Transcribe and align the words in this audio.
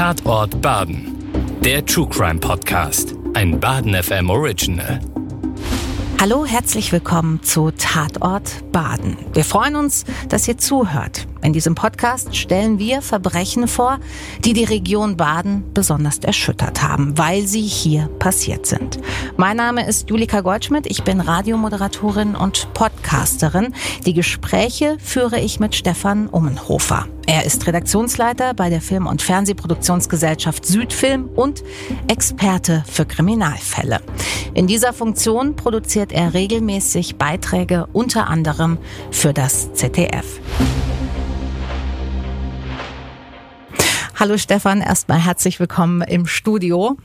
Tatort 0.00 0.62
Baden. 0.62 1.14
Der 1.62 1.84
True 1.84 2.08
Crime 2.08 2.40
Podcast. 2.40 3.14
Ein 3.34 3.60
Baden 3.60 4.02
FM 4.02 4.30
Original. 4.30 4.98
Hallo, 6.18 6.46
herzlich 6.46 6.90
willkommen 6.90 7.42
zu 7.42 7.70
Tatort 7.72 8.64
Baden. 8.72 9.18
Wir 9.34 9.44
freuen 9.44 9.76
uns, 9.76 10.06
dass 10.30 10.48
ihr 10.48 10.56
zuhört. 10.56 11.26
In 11.42 11.52
diesem 11.52 11.74
Podcast 11.74 12.36
stellen 12.36 12.78
wir 12.78 13.00
Verbrechen 13.02 13.66
vor, 13.66 13.98
die 14.44 14.52
die 14.52 14.64
Region 14.64 15.16
Baden 15.16 15.64
besonders 15.72 16.18
erschüttert 16.18 16.82
haben, 16.82 17.16
weil 17.16 17.46
sie 17.46 17.62
hier 17.62 18.08
passiert 18.18 18.66
sind. 18.66 18.98
Mein 19.36 19.56
Name 19.56 19.86
ist 19.86 20.10
Julika 20.10 20.42
Goldschmidt, 20.42 20.86
ich 20.86 21.02
bin 21.02 21.20
Radiomoderatorin 21.20 22.36
und 22.36 22.72
Podcasterin. 22.74 23.74
Die 24.04 24.12
Gespräche 24.12 24.98
führe 25.02 25.40
ich 25.40 25.60
mit 25.60 25.74
Stefan 25.74 26.28
Ummenhofer. 26.28 27.06
Er 27.26 27.44
ist 27.44 27.66
Redaktionsleiter 27.66 28.54
bei 28.54 28.70
der 28.70 28.80
Film- 28.80 29.06
und 29.06 29.22
Fernsehproduktionsgesellschaft 29.22 30.66
Südfilm 30.66 31.28
und 31.36 31.62
Experte 32.08 32.82
für 32.86 33.06
Kriminalfälle. 33.06 34.00
In 34.52 34.66
dieser 34.66 34.92
Funktion 34.92 35.54
produziert 35.54 36.12
er 36.12 36.34
regelmäßig 36.34 37.16
Beiträge 37.16 37.86
unter 37.92 38.26
anderem 38.26 38.78
für 39.10 39.32
das 39.32 39.72
ZDF. 39.74 40.40
Hallo 44.20 44.36
Stefan, 44.36 44.82
erstmal 44.82 45.18
herzlich 45.18 45.58
willkommen 45.60 46.02
im 46.02 46.26
Studio. 46.26 46.98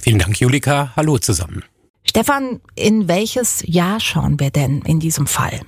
Vielen 0.00 0.18
Dank, 0.18 0.40
Julika. 0.40 0.90
Hallo 0.96 1.18
zusammen. 1.18 1.62
Stefan, 2.02 2.62
in 2.74 3.08
welches 3.08 3.62
Jahr 3.66 4.00
schauen 4.00 4.40
wir 4.40 4.48
denn 4.48 4.80
in 4.86 4.98
diesem 4.98 5.26
Fall? 5.26 5.60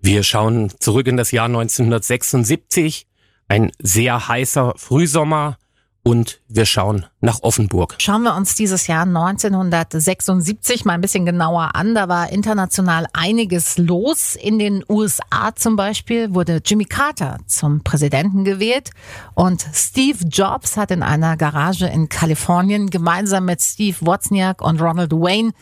Wir 0.00 0.24
schauen 0.24 0.72
zurück 0.80 1.06
in 1.06 1.16
das 1.16 1.30
Jahr 1.30 1.44
1976. 1.44 3.06
Ein 3.46 3.70
sehr 3.80 4.26
heißer 4.26 4.74
Frühsommer 4.76 5.56
und 6.04 6.40
wir 6.48 6.66
schauen 6.66 7.06
nach 7.20 7.42
Offenburg. 7.42 7.96
Schauen 7.98 8.22
wir 8.22 8.36
uns 8.36 8.54
dieses 8.54 8.86
Jahr 8.86 9.02
1976 9.02 10.84
mal 10.84 10.92
ein 10.92 11.00
bisschen 11.00 11.24
genauer 11.24 11.74
an. 11.74 11.94
Da 11.94 12.08
war 12.08 12.30
international 12.30 13.06
einiges 13.14 13.78
los. 13.78 14.36
In 14.36 14.58
den 14.58 14.84
USA 14.88 15.54
zum 15.56 15.76
Beispiel 15.76 16.34
wurde 16.34 16.60
Jimmy 16.64 16.84
Carter 16.84 17.38
zum 17.46 17.82
Präsidenten 17.82 18.44
gewählt 18.44 18.90
und 19.34 19.64
Steve 19.72 20.18
Jobs 20.28 20.76
hat 20.76 20.90
in 20.90 21.02
einer 21.02 21.36
Garage 21.36 21.86
in 21.86 22.08
Kalifornien 22.08 22.90
gemeinsam 22.90 23.46
mit 23.46 23.62
Steve 23.62 23.96
Wozniak 24.00 24.60
und 24.60 24.80
Ronald 24.80 25.12
Wayne 25.12 25.52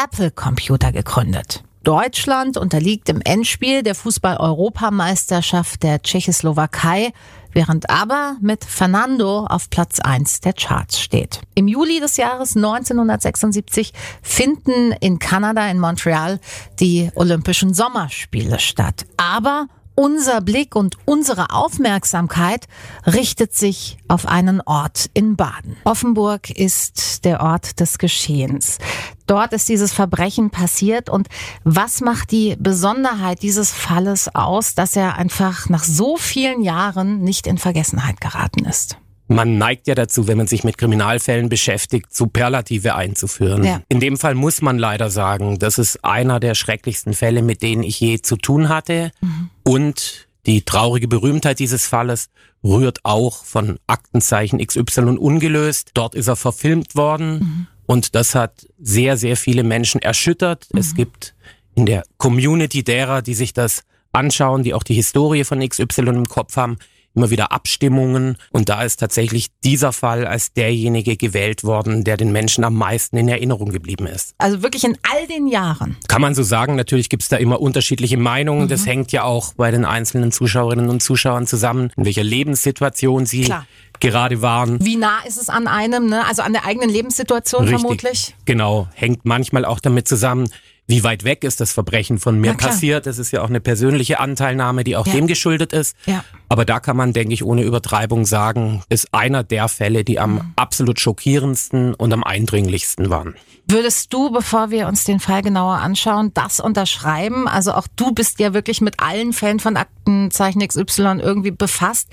Apple 0.00 0.30
Computer 0.30 0.92
gegründet. 0.92 1.64
Deutschland 1.82 2.58
unterliegt 2.58 3.08
im 3.08 3.22
Endspiel 3.22 3.82
der 3.82 3.94
Fußball-Europameisterschaft 3.94 5.82
der 5.82 6.02
Tschechoslowakei, 6.02 7.12
während 7.52 7.90
aber 7.90 8.36
mit 8.40 8.64
Fernando 8.64 9.46
auf 9.46 9.70
Platz 9.70 10.00
1 10.00 10.40
der 10.40 10.52
Charts 10.52 11.00
steht. 11.00 11.40
Im 11.54 11.68
Juli 11.68 12.00
des 12.00 12.16
Jahres 12.16 12.56
1976 12.56 13.92
finden 14.22 14.92
in 15.00 15.18
Kanada, 15.18 15.68
in 15.68 15.78
Montreal, 15.78 16.40
die 16.78 17.10
Olympischen 17.14 17.74
Sommerspiele 17.74 18.58
statt. 18.58 19.06
Aber 19.16 19.66
unser 19.94 20.40
Blick 20.40 20.76
und 20.76 20.96
unsere 21.04 21.50
Aufmerksamkeit 21.50 22.66
richtet 23.06 23.54
sich 23.54 23.98
auf 24.08 24.26
einen 24.26 24.60
Ort 24.60 25.10
in 25.14 25.36
Baden. 25.36 25.76
Offenburg 25.84 26.50
ist 26.50 27.24
der 27.24 27.40
Ort 27.40 27.80
des 27.80 27.98
Geschehens. 27.98 28.78
Dort 29.26 29.52
ist 29.52 29.68
dieses 29.68 29.92
Verbrechen 29.92 30.50
passiert 30.50 31.08
und 31.08 31.28
was 31.64 32.00
macht 32.00 32.32
die 32.32 32.56
Besonderheit 32.58 33.42
dieses 33.42 33.70
Falles 33.70 34.34
aus, 34.34 34.74
dass 34.74 34.96
er 34.96 35.16
einfach 35.16 35.68
nach 35.68 35.84
so 35.84 36.16
vielen 36.16 36.62
Jahren 36.62 37.22
nicht 37.22 37.46
in 37.46 37.58
Vergessenheit 37.58 38.20
geraten 38.20 38.64
ist? 38.64 38.96
Man 39.30 39.58
neigt 39.58 39.86
ja 39.86 39.94
dazu, 39.94 40.26
wenn 40.26 40.38
man 40.38 40.48
sich 40.48 40.64
mit 40.64 40.76
Kriminalfällen 40.76 41.48
beschäftigt, 41.48 42.12
Superlative 42.12 42.96
einzuführen. 42.96 43.62
Ja. 43.62 43.80
In 43.88 44.00
dem 44.00 44.16
Fall 44.16 44.34
muss 44.34 44.60
man 44.60 44.76
leider 44.76 45.08
sagen, 45.08 45.60
das 45.60 45.78
ist 45.78 46.04
einer 46.04 46.40
der 46.40 46.56
schrecklichsten 46.56 47.12
Fälle, 47.12 47.40
mit 47.40 47.62
denen 47.62 47.84
ich 47.84 48.00
je 48.00 48.20
zu 48.20 48.34
tun 48.34 48.68
hatte. 48.68 49.12
Mhm. 49.20 49.50
Und 49.62 50.28
die 50.46 50.62
traurige 50.62 51.06
Berühmtheit 51.06 51.60
dieses 51.60 51.86
Falles 51.86 52.28
rührt 52.64 52.98
auch 53.04 53.44
von 53.44 53.78
Aktenzeichen 53.86 54.58
XY 54.58 55.16
ungelöst. 55.18 55.92
Dort 55.94 56.16
ist 56.16 56.26
er 56.26 56.34
verfilmt 56.34 56.96
worden 56.96 57.38
mhm. 57.38 57.66
und 57.86 58.16
das 58.16 58.34
hat 58.34 58.66
sehr, 58.80 59.16
sehr 59.16 59.36
viele 59.36 59.62
Menschen 59.62 60.02
erschüttert. 60.02 60.66
Mhm. 60.72 60.80
Es 60.80 60.96
gibt 60.96 61.36
in 61.76 61.86
der 61.86 62.02
Community 62.16 62.82
derer, 62.82 63.22
die 63.22 63.34
sich 63.34 63.52
das 63.52 63.84
anschauen, 64.12 64.64
die 64.64 64.74
auch 64.74 64.82
die 64.82 64.94
Historie 64.94 65.44
von 65.44 65.60
XY 65.60 66.00
im 66.08 66.26
Kopf 66.26 66.56
haben, 66.56 66.78
immer 67.14 67.30
wieder 67.30 67.52
Abstimmungen 67.52 68.36
und 68.50 68.68
da 68.68 68.82
ist 68.82 68.98
tatsächlich 69.00 69.48
dieser 69.64 69.92
Fall 69.92 70.26
als 70.26 70.52
derjenige 70.52 71.16
gewählt 71.16 71.64
worden, 71.64 72.04
der 72.04 72.16
den 72.16 72.32
Menschen 72.32 72.64
am 72.64 72.74
meisten 72.74 73.16
in 73.16 73.28
Erinnerung 73.28 73.70
geblieben 73.70 74.06
ist. 74.06 74.34
Also 74.38 74.62
wirklich 74.62 74.84
in 74.84 74.96
all 75.10 75.26
den 75.26 75.48
Jahren. 75.48 75.96
Kann 76.08 76.22
man 76.22 76.34
so 76.34 76.42
sagen. 76.42 76.76
Natürlich 76.76 77.08
gibt 77.08 77.22
es 77.22 77.28
da 77.28 77.36
immer 77.36 77.60
unterschiedliche 77.60 78.16
Meinungen. 78.16 78.64
Mhm. 78.64 78.68
Das 78.68 78.86
hängt 78.86 79.12
ja 79.12 79.24
auch 79.24 79.54
bei 79.54 79.70
den 79.70 79.84
einzelnen 79.84 80.32
Zuschauerinnen 80.32 80.88
und 80.88 81.02
Zuschauern 81.02 81.46
zusammen, 81.46 81.90
in 81.96 82.04
welcher 82.04 82.24
Lebenssituation 82.24 83.26
sie 83.26 83.42
Klar 83.42 83.66
gerade 84.00 84.42
waren. 84.42 84.84
Wie 84.84 84.96
nah 84.96 85.20
ist 85.26 85.36
es 85.36 85.48
an 85.48 85.68
einem, 85.68 86.08
ne? 86.08 86.26
also 86.26 86.42
an 86.42 86.52
der 86.52 86.64
eigenen 86.64 86.90
Lebenssituation 86.90 87.62
Richtig, 87.62 87.80
vermutlich? 87.80 88.34
Genau, 88.46 88.88
hängt 88.94 89.24
manchmal 89.24 89.64
auch 89.64 89.78
damit 89.78 90.08
zusammen, 90.08 90.48
wie 90.90 91.04
weit 91.04 91.24
weg 91.24 91.44
ist 91.44 91.60
das 91.60 91.72
Verbrechen 91.72 92.18
von 92.18 92.38
mir 92.38 92.54
passiert. 92.54 93.06
Das 93.06 93.18
ist 93.18 93.30
ja 93.30 93.42
auch 93.42 93.48
eine 93.48 93.60
persönliche 93.60 94.18
Anteilnahme, 94.20 94.84
die 94.84 94.96
auch 94.96 95.06
ja. 95.06 95.12
dem 95.12 95.26
geschuldet 95.26 95.72
ist. 95.72 95.96
Ja. 96.06 96.24
Aber 96.48 96.64
da 96.64 96.80
kann 96.80 96.96
man, 96.96 97.12
denke 97.12 97.32
ich, 97.32 97.44
ohne 97.44 97.62
Übertreibung 97.62 98.26
sagen, 98.26 98.82
ist 98.88 99.14
einer 99.14 99.44
der 99.44 99.68
Fälle, 99.68 100.04
die 100.04 100.18
am 100.18 100.34
mhm. 100.34 100.52
absolut 100.56 100.98
schockierendsten 101.00 101.94
und 101.94 102.12
am 102.12 102.24
eindringlichsten 102.24 103.08
waren. 103.08 103.36
Würdest 103.68 104.12
du, 104.12 104.32
bevor 104.32 104.70
wir 104.70 104.88
uns 104.88 105.04
den 105.04 105.20
Fall 105.20 105.42
genauer 105.42 105.76
anschauen, 105.76 106.32
das 106.34 106.58
unterschreiben? 106.58 107.46
Also 107.46 107.72
auch 107.72 107.86
du 107.94 108.12
bist 108.12 108.40
ja 108.40 108.52
wirklich 108.52 108.80
mit 108.80 108.98
allen 109.00 109.32
Fällen 109.32 109.60
von 109.60 109.76
Aktenzeichen 109.76 110.66
XY 110.66 111.20
irgendwie 111.20 111.52
befasst. 111.52 112.08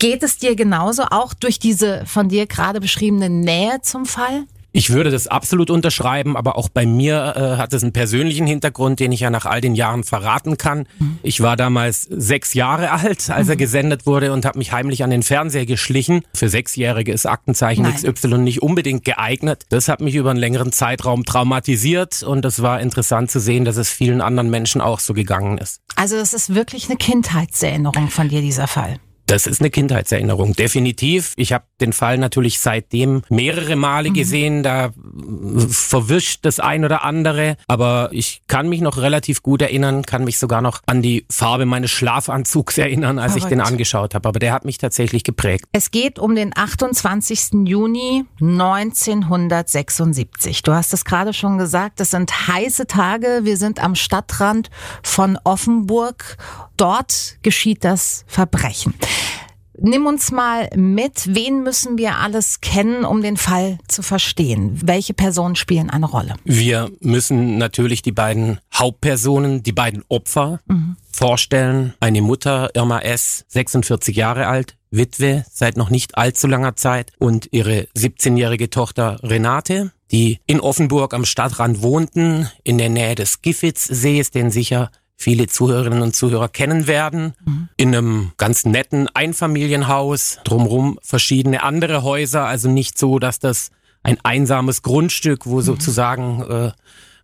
Geht 0.00 0.24
es 0.24 0.38
dir 0.38 0.56
genauso 0.56 1.04
auch 1.04 1.32
durch 1.32 1.60
diese 1.60 2.04
von 2.06 2.28
dir 2.28 2.46
gerade 2.46 2.80
beschriebene 2.80 3.30
Nähe 3.30 3.82
zum 3.82 4.04
Fall? 4.04 4.46
Ich 4.72 4.90
würde 4.90 5.10
das 5.10 5.26
absolut 5.26 5.70
unterschreiben, 5.70 6.36
aber 6.36 6.56
auch 6.56 6.68
bei 6.68 6.86
mir 6.86 7.34
äh, 7.36 7.56
hat 7.58 7.72
es 7.72 7.82
einen 7.82 7.92
persönlichen 7.92 8.46
Hintergrund, 8.46 9.00
den 9.00 9.12
ich 9.12 9.20
ja 9.20 9.30
nach 9.30 9.46
all 9.46 9.60
den 9.60 9.74
Jahren 9.74 10.04
verraten 10.04 10.56
kann. 10.58 10.86
Mhm. 10.98 11.18
Ich 11.22 11.40
war 11.40 11.56
damals 11.56 12.02
sechs 12.02 12.54
Jahre 12.54 12.92
alt, 12.92 13.30
als 13.30 13.46
mhm. 13.46 13.50
er 13.50 13.56
gesendet 13.56 14.06
wurde 14.06 14.32
und 14.32 14.44
habe 14.44 14.58
mich 14.58 14.72
heimlich 14.72 15.02
an 15.02 15.10
den 15.10 15.22
Fernseher 15.22 15.66
geschlichen. 15.66 16.22
Für 16.34 16.48
Sechsjährige 16.48 17.12
ist 17.12 17.26
Aktenzeichen 17.26 17.82
Nein. 17.82 17.94
XY 17.94 18.38
nicht 18.38 18.62
unbedingt 18.62 19.04
geeignet. 19.04 19.64
Das 19.70 19.88
hat 19.88 20.00
mich 20.00 20.14
über 20.14 20.30
einen 20.30 20.38
längeren 20.38 20.72
Zeitraum 20.72 21.24
traumatisiert 21.24 22.22
und 22.22 22.44
es 22.44 22.62
war 22.62 22.80
interessant 22.80 23.30
zu 23.30 23.40
sehen, 23.40 23.64
dass 23.64 23.76
es 23.76 23.90
vielen 23.90 24.20
anderen 24.20 24.50
Menschen 24.50 24.80
auch 24.80 25.00
so 25.00 25.14
gegangen 25.14 25.58
ist. 25.58 25.80
Also 25.96 26.16
es 26.16 26.32
ist 26.32 26.54
wirklich 26.54 26.88
eine 26.88 26.96
Kindheitserinnerung 26.96 28.08
von 28.08 28.28
dir, 28.28 28.40
dieser 28.40 28.66
Fall. 28.66 28.98
Das 29.26 29.46
ist 29.46 29.60
eine 29.60 29.70
Kindheitserinnerung, 29.70 30.54
definitiv. 30.54 31.34
Ich 31.36 31.52
habe 31.52 31.64
den 31.80 31.92
Fall 31.92 32.18
natürlich 32.18 32.60
seitdem 32.60 33.22
mehrere 33.28 33.76
Male 33.76 34.10
mhm. 34.10 34.14
gesehen. 34.14 34.62
Da 34.62 34.90
verwischt 35.68 36.40
das 36.42 36.60
ein 36.60 36.84
oder 36.84 37.04
andere. 37.04 37.56
Aber 37.66 38.10
ich 38.12 38.42
kann 38.46 38.68
mich 38.68 38.80
noch 38.80 38.98
relativ 38.98 39.42
gut 39.42 39.62
erinnern, 39.62 40.02
kann 40.02 40.22
mich 40.24 40.38
sogar 40.38 40.62
noch 40.62 40.80
an 40.86 41.02
die 41.02 41.26
Farbe 41.30 41.66
meines 41.66 41.90
Schlafanzugs 41.90 42.78
erinnern, 42.78 43.18
als 43.18 43.32
Verrückt. 43.32 43.52
ich 43.52 43.56
den 43.56 43.60
angeschaut 43.60 44.14
habe. 44.14 44.28
Aber 44.28 44.38
der 44.38 44.52
hat 44.52 44.64
mich 44.64 44.78
tatsächlich 44.78 45.24
geprägt. 45.24 45.64
Es 45.72 45.90
geht 45.90 46.18
um 46.18 46.34
den 46.34 46.56
28. 46.56 47.66
Juni 47.66 48.24
1976. 48.40 50.62
Du 50.62 50.72
hast 50.72 50.92
es 50.92 51.04
gerade 51.04 51.32
schon 51.32 51.58
gesagt, 51.58 52.00
es 52.00 52.10
sind 52.10 52.48
heiße 52.48 52.86
Tage. 52.86 53.40
Wir 53.42 53.56
sind 53.56 53.82
am 53.82 53.94
Stadtrand 53.94 54.70
von 55.02 55.38
Offenburg. 55.44 56.36
Dort 56.76 57.38
geschieht 57.42 57.84
das 57.84 58.24
Verbrechen. 58.26 58.94
Nimm 59.82 60.06
uns 60.06 60.30
mal 60.30 60.68
mit, 60.76 61.34
wen 61.34 61.62
müssen 61.62 61.96
wir 61.96 62.16
alles 62.16 62.60
kennen, 62.60 63.06
um 63.06 63.22
den 63.22 63.38
Fall 63.38 63.78
zu 63.88 64.02
verstehen? 64.02 64.78
Welche 64.84 65.14
Personen 65.14 65.56
spielen 65.56 65.88
eine 65.88 66.04
Rolle? 66.04 66.34
Wir 66.44 66.90
müssen 67.00 67.56
natürlich 67.56 68.02
die 68.02 68.12
beiden 68.12 68.60
Hauptpersonen, 68.74 69.62
die 69.62 69.72
beiden 69.72 70.04
Opfer 70.08 70.60
mhm. 70.66 70.96
vorstellen. 71.10 71.94
Eine 71.98 72.20
Mutter, 72.20 72.68
Irma 72.74 72.98
S., 73.00 73.46
46 73.48 74.14
Jahre 74.14 74.48
alt, 74.48 74.76
Witwe 74.90 75.44
seit 75.50 75.78
noch 75.78 75.88
nicht 75.88 76.18
allzu 76.18 76.46
langer 76.46 76.76
Zeit 76.76 77.12
und 77.18 77.48
ihre 77.50 77.88
17-jährige 77.96 78.68
Tochter 78.68 79.18
Renate, 79.22 79.92
die 80.10 80.40
in 80.46 80.60
Offenburg 80.60 81.14
am 81.14 81.24
Stadtrand 81.24 81.80
wohnten, 81.80 82.50
in 82.64 82.76
der 82.76 82.90
Nähe 82.90 83.14
des 83.14 83.40
Giffitz-Sees, 83.40 84.30
den 84.30 84.50
sicher 84.50 84.90
viele 85.20 85.48
Zuhörerinnen 85.48 86.00
und 86.00 86.16
Zuhörer 86.16 86.48
kennen 86.48 86.86
werden. 86.86 87.34
Mhm. 87.44 87.68
In 87.76 87.94
einem 87.94 88.32
ganz 88.38 88.64
netten 88.64 89.06
Einfamilienhaus, 89.08 90.38
drumrum 90.44 90.98
verschiedene 91.02 91.62
andere 91.62 92.02
Häuser, 92.02 92.46
also 92.46 92.70
nicht 92.70 92.98
so, 92.98 93.18
dass 93.18 93.38
das 93.38 93.70
ein 94.02 94.16
einsames 94.22 94.80
Grundstück, 94.80 95.44
wo 95.44 95.56
mhm. 95.56 95.62
sozusagen 95.62 96.42
äh, 96.48 96.72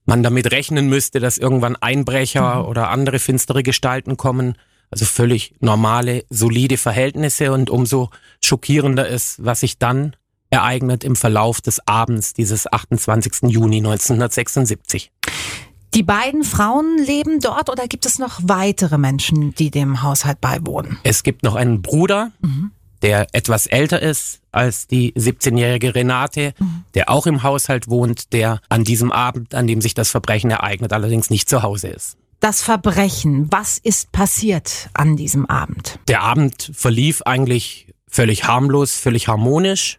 man 0.05 0.23
damit 0.23 0.53
rechnen 0.53 0.89
müsste, 0.89 1.21
dass 1.21 1.39
irgendwann 1.39 1.75
Einbrecher 1.75 2.57
mhm. 2.57 2.65
oder 2.67 2.91
andere 2.91 3.19
finstere 3.19 3.63
Gestalten 3.63 4.19
kommen. 4.19 4.57
Also 4.91 5.07
völlig 5.07 5.55
normale, 5.61 6.25
solide 6.29 6.77
Verhältnisse 6.77 7.51
und 7.51 7.71
umso 7.71 8.11
schockierender 8.45 9.09
ist, 9.09 9.43
was 9.43 9.61
sich 9.61 9.79
dann 9.79 10.15
ereignet 10.51 11.03
im 11.03 11.17
Verlauf 11.17 11.63
des 11.63 11.81
Abends 11.89 12.35
dieses 12.35 12.71
28. 12.71 13.51
Juni 13.51 13.79
1976. 13.79 15.11
Die 15.97 16.03
beiden 16.03 16.45
Frauen 16.45 16.99
leben 16.99 17.41
dort 17.41 17.71
oder 17.71 17.89
gibt 17.89 18.05
es 18.05 18.19
noch 18.19 18.39
weitere 18.43 18.99
Menschen, 18.99 19.55
die 19.55 19.71
dem 19.71 20.03
Haushalt 20.03 20.43
beiwohnen? 20.43 20.99
Es 21.05 21.23
gibt 21.23 21.43
noch 21.43 21.55
einen 21.55 21.81
Bruder, 21.81 22.33
mhm. 22.43 22.71
der 23.01 23.29
etwas 23.33 23.67
älter 23.67 24.03
ist 24.03 24.41
als 24.53 24.87
die 24.87 25.15
17-jährige 25.15 25.95
Renate, 25.95 26.53
mhm. 26.59 26.85
der 26.95 27.09
auch 27.09 27.27
im 27.27 27.43
Haushalt 27.43 27.89
wohnt, 27.89 28.35
der 28.35 28.61
an 28.69 28.85
diesem 28.85 29.11
Abend, 29.11 29.55
an 29.55 29.67
dem 29.67 29.81
sich 29.81 29.95
das 29.95 30.11
Verbrechen 30.11 30.51
ereignet, 30.51 30.93
allerdings 30.93 31.31
nicht 31.31 31.49
zu 31.49 31.63
Hause 31.63 31.89
ist. 31.89 32.19
Das 32.41 32.63
Verbrechen, 32.63 33.51
was 33.51 33.79
ist 33.79 34.13
passiert 34.13 34.91
an 34.93 35.17
diesem 35.17 35.47
Abend? 35.47 35.99
Der 36.09 36.21
Abend 36.21 36.73
verlief 36.75 37.23
eigentlich 37.23 37.95
völlig 38.07 38.45
harmlos, 38.45 38.97
völlig 38.97 39.29
harmonisch. 39.29 39.99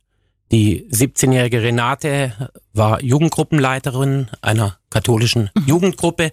Die 0.51 0.87
17-jährige 0.91 1.61
Renate 1.61 2.51
war 2.73 3.01
Jugendgruppenleiterin 3.01 4.29
einer 4.41 4.77
katholischen 4.89 5.49
mhm. 5.53 5.63
Jugendgruppe, 5.65 6.31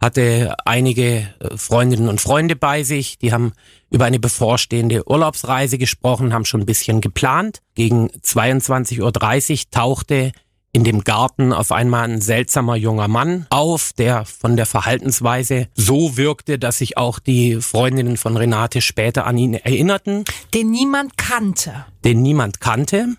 hatte 0.00 0.54
einige 0.66 1.28
äh, 1.38 1.56
Freundinnen 1.56 2.08
und 2.08 2.20
Freunde 2.20 2.56
bei 2.56 2.82
sich, 2.82 3.18
die 3.18 3.32
haben 3.32 3.52
über 3.90 4.04
eine 4.04 4.18
bevorstehende 4.18 5.08
Urlaubsreise 5.08 5.78
gesprochen, 5.78 6.34
haben 6.34 6.44
schon 6.44 6.60
ein 6.60 6.66
bisschen 6.66 7.00
geplant. 7.00 7.60
Gegen 7.74 8.08
22.30 8.08 9.00
Uhr 9.00 9.70
tauchte 9.70 10.32
in 10.72 10.82
dem 10.82 11.04
Garten 11.04 11.52
auf 11.52 11.70
einmal 11.70 12.08
ein 12.08 12.20
seltsamer 12.20 12.74
junger 12.74 13.06
Mann 13.06 13.46
auf, 13.48 13.92
der 13.92 14.24
von 14.24 14.56
der 14.56 14.66
Verhaltensweise 14.66 15.68
so 15.74 16.16
wirkte, 16.16 16.58
dass 16.58 16.78
sich 16.78 16.98
auch 16.98 17.20
die 17.20 17.60
Freundinnen 17.60 18.16
von 18.16 18.36
Renate 18.36 18.80
später 18.80 19.24
an 19.24 19.38
ihn 19.38 19.54
erinnerten. 19.54 20.24
Den 20.52 20.72
niemand 20.72 21.16
kannte. 21.16 21.86
Den 22.04 22.22
niemand 22.22 22.60
kannte. 22.60 23.16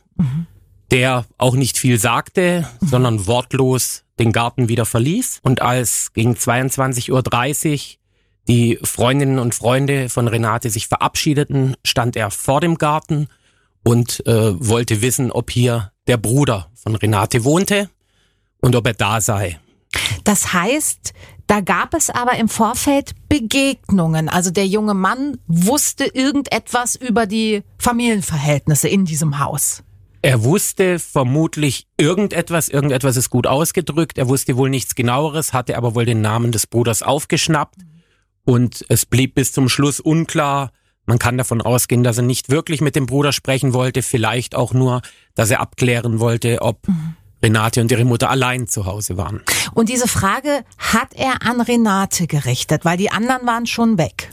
Der 0.92 1.26
auch 1.38 1.56
nicht 1.56 1.78
viel 1.78 2.00
sagte, 2.00 2.68
sondern 2.80 3.28
wortlos 3.28 4.04
den 4.20 4.32
Garten 4.32 4.70
wieder 4.70 4.86
verließ. 4.86 5.40
Und 5.44 5.62
als 5.62 6.14
gegen 6.14 6.34
22.30 6.34 7.12
Uhr 7.12 7.98
die 8.48 8.80
Freundinnen 8.84 9.40
und 9.40 9.56
Freunde 9.56 10.10
von 10.10 10.28
Renate 10.28 10.70
sich 10.70 10.88
verabschiedeten, 10.88 11.76
stand 11.84 12.16
er 12.16 12.30
vor 12.32 12.62
dem 12.62 12.76
Garten 12.78 13.28
und 13.84 14.26
äh, 14.28 14.54
wollte 14.60 15.02
wissen, 15.02 15.32
ob 15.32 15.50
hier 15.50 15.92
der 16.08 16.18
Bruder 16.18 16.70
von 16.76 16.96
Renate 16.96 17.44
wohnte 17.44 17.90
und 18.62 18.76
ob 18.76 18.86
er 18.88 18.94
da 18.94 19.22
sei. 19.22 19.60
Das 20.24 20.54
heißt, 20.54 21.14
da 21.48 21.62
gab 21.62 21.94
es 21.94 22.10
aber 22.10 22.38
im 22.38 22.50
Vorfeld 22.50 23.14
Begegnungen. 23.30 24.30
Also 24.30 24.52
der 24.52 24.68
junge 24.68 24.94
Mann 24.94 25.38
wusste 25.48 26.06
irgendetwas 26.06 26.96
über 26.96 27.28
die 27.28 27.64
Familienverhältnisse 27.78 28.88
in 28.88 29.06
diesem 29.06 29.40
Haus. 29.40 29.84
Er 30.26 30.44
wusste 30.44 30.98
vermutlich 30.98 31.86
irgendetwas, 31.98 32.68
irgendetwas 32.68 33.16
ist 33.16 33.30
gut 33.30 33.46
ausgedrückt. 33.46 34.18
Er 34.18 34.28
wusste 34.28 34.58
wohl 34.58 34.72
nichts 34.72 34.96
genaueres, 34.96 35.54
hatte 35.54 35.78
aber 35.78 35.94
wohl 35.94 36.06
den 36.06 36.22
Namen 36.22 36.52
des 36.52 36.66
Bruders 36.66 37.04
aufgeschnappt. 37.04 37.76
Und 38.44 38.84
es 38.90 39.06
blieb 39.06 39.36
bis 39.36 39.52
zum 39.52 39.70
Schluss 39.70 40.00
unklar, 40.00 40.72
man 41.06 41.20
kann 41.20 41.38
davon 41.38 41.62
ausgehen, 41.62 42.02
dass 42.02 42.18
er 42.18 42.24
nicht 42.24 42.50
wirklich 42.50 42.82
mit 42.82 42.96
dem 42.96 43.06
Bruder 43.06 43.34
sprechen 43.34 43.76
wollte, 43.76 44.02
vielleicht 44.02 44.56
auch 44.56 44.74
nur, 44.74 45.04
dass 45.36 45.52
er 45.52 45.60
abklären 45.60 46.20
wollte, 46.20 46.64
ob 46.64 46.88
mhm. 46.88 47.14
Renate 47.44 47.82
und 47.82 47.92
ihre 47.92 48.06
Mutter 48.06 48.32
allein 48.32 48.68
zu 48.68 48.88
Hause 48.88 49.18
waren. 49.18 49.44
Und 49.76 49.90
diese 49.90 50.08
Frage 50.08 50.64
hat 50.80 51.14
er 51.14 51.44
an 51.44 51.62
Renate 51.62 52.26
gerichtet, 52.26 52.84
weil 52.84 52.98
die 52.98 53.12
anderen 53.12 53.46
waren 53.46 53.68
schon 53.68 54.00
weg. 54.00 54.32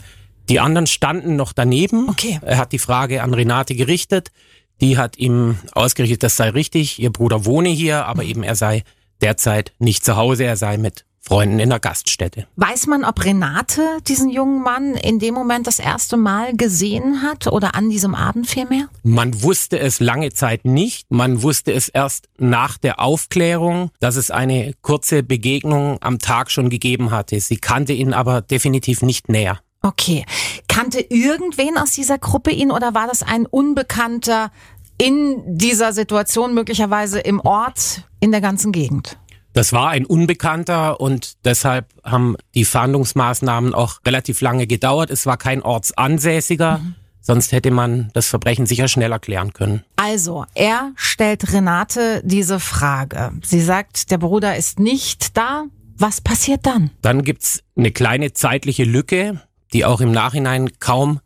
Die 0.49 0.59
anderen 0.59 0.87
standen 0.87 1.37
noch 1.37 1.53
daneben. 1.53 2.09
Okay. 2.09 2.41
Er 2.41 2.57
hat 2.57 2.73
die 2.73 2.79
Frage 2.79 3.23
an 3.23 3.35
Renate 3.35 3.75
gerichtet. 3.75 4.31
Die 4.81 4.99
hat 4.99 5.19
ihm 5.19 5.57
ausgerichtet, 5.73 6.23
das 6.23 6.37
sei 6.37 6.51
richtig, 6.51 6.99
ihr 6.99 7.13
Bruder 7.13 7.45
wohne 7.45 7.69
hier, 7.69 8.07
aber 8.07 8.25
eben 8.25 8.43
er 8.43 8.57
sei 8.57 8.83
derzeit 9.21 9.73
nicht 9.79 10.05
zu 10.05 10.17
Hause, 10.17 10.45
er 10.45 10.57
sei 10.57 10.77
mit 10.77 11.05
Freunden 11.25 11.61
in 11.61 11.71
der 11.71 11.79
Gaststätte. 11.79 12.49
Weiß 12.57 12.89
man, 12.89 13.05
ob 13.05 13.25
Renate 13.25 13.99
diesen 14.09 14.29
jungen 14.29 14.61
Mann 14.61 14.95
in 14.95 15.21
dem 15.21 15.35
Moment 15.35 15.69
das 15.69 15.79
erste 15.79 16.17
Mal 16.17 16.57
gesehen 16.57 17.23
hat 17.23 17.47
oder 17.47 17.77
an 17.77 17.91
diesem 17.91 18.17
Abend 18.17 18.49
vielmehr? 18.49 18.89
Man 19.05 19.41
wusste 19.43 19.79
es 19.79 20.01
lange 20.01 20.33
Zeit 20.33 20.65
nicht. 20.65 21.09
Man 21.13 21.43
wusste 21.43 21.73
es 21.73 21.89
erst 21.89 22.29
nach 22.39 22.77
der 22.77 22.99
Aufklärung, 22.99 23.93
dass 24.01 24.17
es 24.17 24.33
eine 24.33 24.75
kurze 24.83 25.23
Begegnung 25.23 25.99
am 26.01 26.19
Tag 26.19 26.51
schon 26.51 26.71
gegeben 26.71 27.13
hatte. 27.13 27.39
Sie 27.39 27.57
kannte 27.57 27.93
ihn 27.93 28.15
aber 28.15 28.43
definitiv 28.43 29.01
nicht 29.03 29.29
näher. 29.29 29.61
Okay. 29.83 30.25
Kannte 30.69 31.01
irgendwen 31.01 31.77
aus 31.77 31.91
dieser 31.91 32.19
Gruppe 32.19 32.51
ihn 32.51 32.71
oder 32.71 32.95
war 32.95 33.07
das 33.07 33.23
ein 33.23 33.47
Unbekannter 33.47 34.51
in 34.99 35.43
dieser 35.59 35.93
Situation 35.93 36.55
möglicherweise 36.55 37.19
im 37.19 37.41
Ort 37.41 38.05
in 38.21 38.31
der 38.31 38.41
ganzen 38.41 38.73
Gegend? 38.73 39.19
Das 39.53 39.73
war 39.73 39.91
ein 39.91 40.07
Unbekannter 40.07 41.01
und 41.01 41.45
deshalb 41.45 41.87
haben 42.05 42.37
die 42.55 42.65
Fahndungsmaßnahmen 42.65 43.75
auch 43.75 43.99
relativ 44.07 44.41
lange 44.41 44.67
gedauert. 44.67 45.11
Es 45.11 45.27
war 45.27 45.37
kein 45.37 45.63
Ortsansässiger. 45.63 46.79
Mhm. 46.79 46.95
Sonst 47.21 47.53
hätte 47.53 47.71
man 47.71 48.11
das 48.15 48.27
Verbrechen 48.27 48.67
sicher 48.67 48.89
schnell 48.89 49.13
erklären 49.13 49.53
können. 49.53 49.85
Also, 49.95 50.45
er 50.55 50.91
stellt 50.97 51.53
Renate 51.53 52.21
diese 52.25 52.59
Frage. 52.59 53.33
Sie 53.45 53.61
sagt, 53.61 54.11
der 54.11 54.19
Bruder 54.19 54.57
ist 54.57 54.81
nicht 54.81 55.37
da. 55.37 55.67
Was 55.99 56.21
passiert 56.21 56.67
dann? 56.67 56.91
Dann 57.01 57.23
gibt's 57.23 57.63
eine 57.77 57.93
kleine 57.93 58.33
zeitliche 58.33 58.83
Lücke, 58.83 59.41
die 59.73 59.85
auch 59.85 60.01
im 60.01 60.13
Nachhinein 60.13 60.71
kaum 60.79 61.21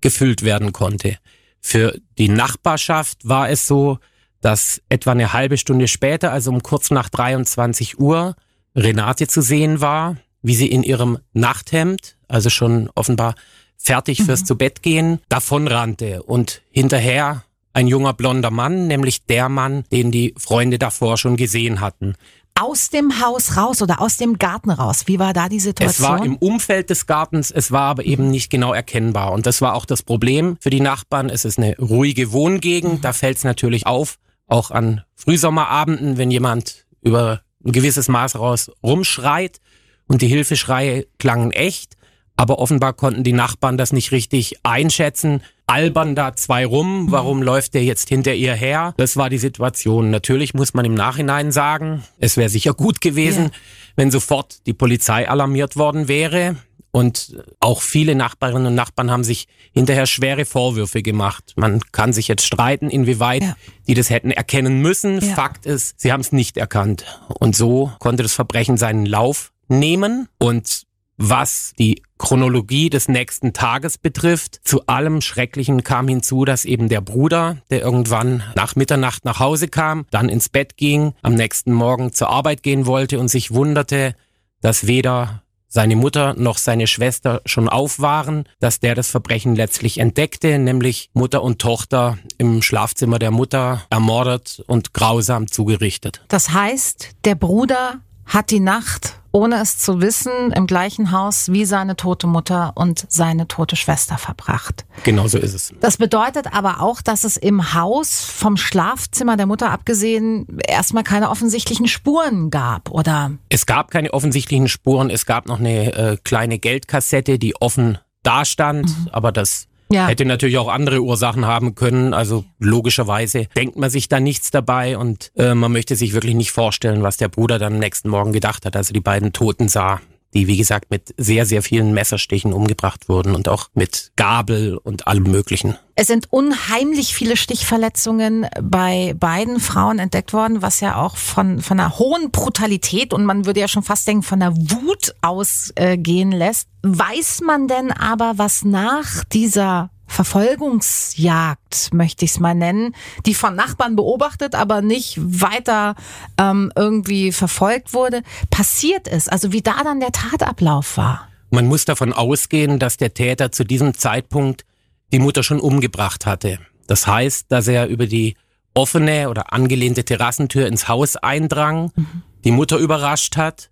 gefüllt 0.00 0.42
werden 0.42 0.72
konnte. 0.72 1.18
Für 1.60 1.98
die 2.18 2.28
Nachbarschaft 2.28 3.28
war 3.28 3.50
es 3.50 3.66
so, 3.66 3.98
dass 4.40 4.80
etwa 4.88 5.12
eine 5.12 5.32
halbe 5.32 5.58
Stunde 5.58 5.88
später, 5.88 6.32
also 6.32 6.50
um 6.50 6.62
kurz 6.62 6.90
nach 6.90 7.08
23 7.10 7.98
Uhr, 7.98 8.34
Renate 8.74 9.26
zu 9.26 9.42
sehen 9.42 9.80
war, 9.80 10.16
wie 10.42 10.54
sie 10.54 10.68
in 10.68 10.82
ihrem 10.82 11.18
Nachthemd, 11.32 12.16
also 12.28 12.48
schon 12.48 12.88
offenbar 12.94 13.34
fertig 13.76 14.22
fürs 14.22 14.42
mhm. 14.42 14.46
zu 14.46 14.56
Bett 14.56 14.82
gehen, 14.82 15.20
davonrannte 15.28 16.22
und 16.22 16.62
hinterher 16.70 17.44
ein 17.72 17.86
junger 17.86 18.14
blonder 18.14 18.50
Mann, 18.50 18.86
nämlich 18.86 19.26
der 19.26 19.48
Mann, 19.48 19.84
den 19.92 20.10
die 20.10 20.34
Freunde 20.36 20.78
davor 20.78 21.18
schon 21.18 21.36
gesehen 21.36 21.80
hatten. 21.80 22.14
Aus 22.60 22.90
dem 22.90 23.22
Haus 23.22 23.56
raus 23.56 23.80
oder 23.80 24.02
aus 24.02 24.18
dem 24.18 24.36
Garten 24.36 24.70
raus? 24.70 25.04
Wie 25.06 25.18
war 25.18 25.32
da 25.32 25.48
die 25.48 25.60
Situation? 25.60 26.04
Es 26.04 26.12
war 26.12 26.22
im 26.22 26.36
Umfeld 26.36 26.90
des 26.90 27.06
Gartens, 27.06 27.50
es 27.50 27.72
war 27.72 27.84
aber 27.84 28.04
eben 28.04 28.30
nicht 28.30 28.50
genau 28.50 28.74
erkennbar. 28.74 29.32
Und 29.32 29.46
das 29.46 29.62
war 29.62 29.74
auch 29.74 29.86
das 29.86 30.02
Problem 30.02 30.58
für 30.60 30.68
die 30.68 30.80
Nachbarn. 30.80 31.30
Es 31.30 31.46
ist 31.46 31.56
eine 31.56 31.74
ruhige 31.78 32.32
Wohngegend, 32.32 32.92
mhm. 32.94 33.00
da 33.00 33.14
fällt 33.14 33.38
es 33.38 33.44
natürlich 33.44 33.86
auf, 33.86 34.18
auch 34.46 34.70
an 34.70 35.02
Frühsommerabenden, 35.14 36.18
wenn 36.18 36.30
jemand 36.30 36.84
über 37.00 37.40
ein 37.64 37.72
gewisses 37.72 38.08
Maß 38.08 38.38
raus 38.38 38.70
rumschreit 38.82 39.58
und 40.06 40.20
die 40.20 40.28
Hilfeschreie 40.28 41.06
klangen 41.18 41.52
echt, 41.52 41.96
aber 42.36 42.58
offenbar 42.58 42.92
konnten 42.92 43.24
die 43.24 43.32
Nachbarn 43.32 43.78
das 43.78 43.92
nicht 43.92 44.12
richtig 44.12 44.56
einschätzen. 44.64 45.42
Albern 45.70 46.16
da 46.16 46.34
zwei 46.34 46.66
rum, 46.66 47.06
warum 47.10 47.42
läuft 47.42 47.74
der 47.74 47.84
jetzt 47.84 48.08
hinter 48.08 48.34
ihr 48.34 48.54
her? 48.54 48.92
Das 48.96 49.16
war 49.16 49.30
die 49.30 49.38
Situation. 49.38 50.10
Natürlich 50.10 50.52
muss 50.52 50.74
man 50.74 50.84
im 50.84 50.94
Nachhinein 50.94 51.52
sagen, 51.52 52.02
es 52.18 52.36
wäre 52.36 52.48
sicher 52.48 52.74
gut 52.74 53.00
gewesen, 53.00 53.44
ja. 53.44 53.50
wenn 53.94 54.10
sofort 54.10 54.66
die 54.66 54.72
Polizei 54.72 55.28
alarmiert 55.28 55.76
worden 55.76 56.08
wäre. 56.08 56.56
Und 56.90 57.36
auch 57.60 57.82
viele 57.82 58.16
Nachbarinnen 58.16 58.66
und 58.66 58.74
Nachbarn 58.74 59.12
haben 59.12 59.22
sich 59.22 59.46
hinterher 59.72 60.06
schwere 60.06 60.44
Vorwürfe 60.44 61.02
gemacht. 61.02 61.52
Man 61.54 61.80
kann 61.92 62.12
sich 62.12 62.26
jetzt 62.26 62.44
streiten, 62.44 62.90
inwieweit 62.90 63.42
ja. 63.42 63.56
die 63.86 63.94
das 63.94 64.10
hätten 64.10 64.32
erkennen 64.32 64.80
müssen. 64.80 65.20
Ja. 65.20 65.34
Fakt 65.34 65.66
ist, 65.66 66.00
sie 66.00 66.12
haben 66.12 66.20
es 66.20 66.32
nicht 66.32 66.56
erkannt. 66.56 67.04
Und 67.28 67.54
so 67.54 67.92
konnte 68.00 68.24
das 68.24 68.34
Verbrechen 68.34 68.76
seinen 68.76 69.06
Lauf 69.06 69.52
nehmen. 69.68 70.28
Und 70.38 70.86
was 71.20 71.74
die 71.78 72.02
Chronologie 72.18 72.88
des 72.88 73.08
nächsten 73.08 73.52
Tages 73.52 73.98
betrifft, 73.98 74.60
zu 74.64 74.86
allem 74.86 75.20
Schrecklichen 75.20 75.84
kam 75.84 76.08
hinzu, 76.08 76.46
dass 76.46 76.64
eben 76.64 76.88
der 76.88 77.02
Bruder, 77.02 77.58
der 77.70 77.82
irgendwann 77.82 78.42
nach 78.56 78.74
Mitternacht 78.74 79.26
nach 79.26 79.38
Hause 79.38 79.68
kam, 79.68 80.06
dann 80.10 80.30
ins 80.30 80.48
Bett 80.48 80.78
ging, 80.78 81.12
am 81.22 81.34
nächsten 81.34 81.72
Morgen 81.72 82.14
zur 82.14 82.30
Arbeit 82.30 82.62
gehen 82.62 82.86
wollte 82.86 83.20
und 83.20 83.28
sich 83.28 83.52
wunderte, 83.52 84.14
dass 84.62 84.86
weder 84.86 85.42
seine 85.68 85.94
Mutter 85.94 86.34
noch 86.34 86.58
seine 86.58 86.86
Schwester 86.86 87.42
schon 87.44 87.68
auf 87.68 88.00
waren, 88.00 88.44
dass 88.58 88.80
der 88.80 88.94
das 88.94 89.10
Verbrechen 89.10 89.54
letztlich 89.54 89.98
entdeckte, 89.98 90.58
nämlich 90.58 91.10
Mutter 91.12 91.42
und 91.42 91.60
Tochter 91.60 92.18
im 92.38 92.62
Schlafzimmer 92.62 93.18
der 93.18 93.30
Mutter 93.30 93.82
ermordet 93.90 94.64
und 94.66 94.94
grausam 94.94 95.46
zugerichtet. 95.48 96.22
Das 96.28 96.50
heißt, 96.50 97.10
der 97.24 97.36
Bruder 97.36 98.00
hat 98.26 98.50
die 98.50 98.60
Nacht 98.60 99.20
ohne 99.32 99.60
es 99.60 99.78
zu 99.78 100.00
wissen, 100.00 100.52
im 100.54 100.66
gleichen 100.66 101.12
Haus 101.12 101.52
wie 101.52 101.64
seine 101.64 101.96
tote 101.96 102.26
Mutter 102.26 102.72
und 102.74 103.06
seine 103.08 103.46
tote 103.46 103.76
Schwester 103.76 104.18
verbracht. 104.18 104.84
Genau 105.04 105.28
so 105.28 105.38
ist 105.38 105.54
es. 105.54 105.72
Das 105.80 105.96
bedeutet 105.96 106.52
aber 106.52 106.80
auch, 106.80 107.00
dass 107.00 107.24
es 107.24 107.36
im 107.36 107.74
Haus 107.74 108.24
vom 108.24 108.56
Schlafzimmer 108.56 109.36
der 109.36 109.46
Mutter 109.46 109.70
abgesehen 109.70 110.46
erstmal 110.66 111.04
keine 111.04 111.30
offensichtlichen 111.30 111.86
Spuren 111.86 112.50
gab, 112.50 112.90
oder? 112.90 113.32
Es 113.48 113.66
gab 113.66 113.90
keine 113.90 114.12
offensichtlichen 114.12 114.68
Spuren. 114.68 115.10
Es 115.10 115.26
gab 115.26 115.46
noch 115.46 115.60
eine 115.60 115.92
äh, 115.92 116.16
kleine 116.24 116.58
Geldkassette, 116.58 117.38
die 117.38 117.54
offen 117.60 117.98
dastand, 118.22 118.88
mhm. 118.88 119.08
aber 119.12 119.32
das 119.32 119.66
ja. 119.92 120.06
Hätte 120.06 120.24
natürlich 120.24 120.58
auch 120.58 120.68
andere 120.68 121.00
Ursachen 121.00 121.46
haben 121.46 121.74
können. 121.74 122.14
Also 122.14 122.44
logischerweise 122.58 123.46
denkt 123.56 123.76
man 123.76 123.90
sich 123.90 124.08
da 124.08 124.20
nichts 124.20 124.50
dabei 124.50 124.96
und 124.96 125.32
äh, 125.36 125.54
man 125.54 125.72
möchte 125.72 125.96
sich 125.96 126.12
wirklich 126.12 126.34
nicht 126.34 126.52
vorstellen, 126.52 127.02
was 127.02 127.16
der 127.16 127.28
Bruder 127.28 127.58
dann 127.58 127.74
am 127.74 127.78
nächsten 127.80 128.08
Morgen 128.08 128.32
gedacht 128.32 128.66
hat, 128.66 128.76
als 128.76 128.90
er 128.90 128.94
die 128.94 129.00
beiden 129.00 129.32
Toten 129.32 129.68
sah 129.68 130.00
die 130.34 130.46
wie 130.46 130.56
gesagt 130.56 130.90
mit 130.90 131.14
sehr, 131.16 131.46
sehr 131.46 131.62
vielen 131.62 131.92
Messerstichen 131.92 132.52
umgebracht 132.52 133.08
wurden 133.08 133.34
und 133.34 133.48
auch 133.48 133.68
mit 133.74 134.12
Gabel 134.16 134.76
und 134.76 135.06
allem 135.06 135.24
Möglichen. 135.24 135.76
Es 135.96 136.06
sind 136.06 136.32
unheimlich 136.32 137.14
viele 137.14 137.36
Stichverletzungen 137.36 138.46
bei 138.62 139.14
beiden 139.18 139.60
Frauen 139.60 139.98
entdeckt 139.98 140.32
worden, 140.32 140.62
was 140.62 140.80
ja 140.80 140.96
auch 140.96 141.16
von, 141.16 141.60
von 141.60 141.78
einer 141.78 141.98
hohen 141.98 142.30
Brutalität 142.30 143.12
und 143.12 143.24
man 143.24 143.44
würde 143.44 143.60
ja 143.60 143.68
schon 143.68 143.82
fast 143.82 144.06
denken, 144.06 144.22
von 144.22 144.40
einer 144.40 144.56
Wut 144.56 145.14
ausgehen 145.20 146.32
äh, 146.32 146.36
lässt. 146.36 146.68
Weiß 146.82 147.42
man 147.42 147.68
denn 147.68 147.92
aber, 147.92 148.34
was 148.36 148.64
nach 148.64 149.24
dieser 149.24 149.90
Verfolgungsjagd, 150.10 151.94
möchte 151.94 152.24
ich 152.24 152.32
es 152.32 152.40
mal 152.40 152.54
nennen, 152.54 152.96
die 153.26 153.34
von 153.34 153.54
Nachbarn 153.54 153.94
beobachtet, 153.94 154.56
aber 154.56 154.82
nicht 154.82 155.18
weiter 155.18 155.94
ähm, 156.36 156.72
irgendwie 156.74 157.30
verfolgt 157.30 157.94
wurde, 157.94 158.22
passiert 158.50 159.06
ist. 159.06 159.30
Also 159.30 159.52
wie 159.52 159.62
da 159.62 159.84
dann 159.84 160.00
der 160.00 160.10
Tatablauf 160.10 160.96
war. 160.96 161.28
Man 161.50 161.66
muss 161.66 161.84
davon 161.84 162.12
ausgehen, 162.12 162.80
dass 162.80 162.96
der 162.96 163.14
Täter 163.14 163.52
zu 163.52 163.64
diesem 163.64 163.94
Zeitpunkt 163.94 164.64
die 165.12 165.20
Mutter 165.20 165.44
schon 165.44 165.60
umgebracht 165.60 166.26
hatte. 166.26 166.58
Das 166.88 167.06
heißt, 167.06 167.46
dass 167.48 167.68
er 167.68 167.86
über 167.86 168.06
die 168.06 168.36
offene 168.74 169.30
oder 169.30 169.52
angelehnte 169.52 170.04
Terrassentür 170.04 170.66
ins 170.66 170.88
Haus 170.88 171.16
eindrang, 171.16 171.92
mhm. 171.94 172.22
die 172.42 172.50
Mutter 172.50 172.78
überrascht 172.78 173.36
hat, 173.36 173.70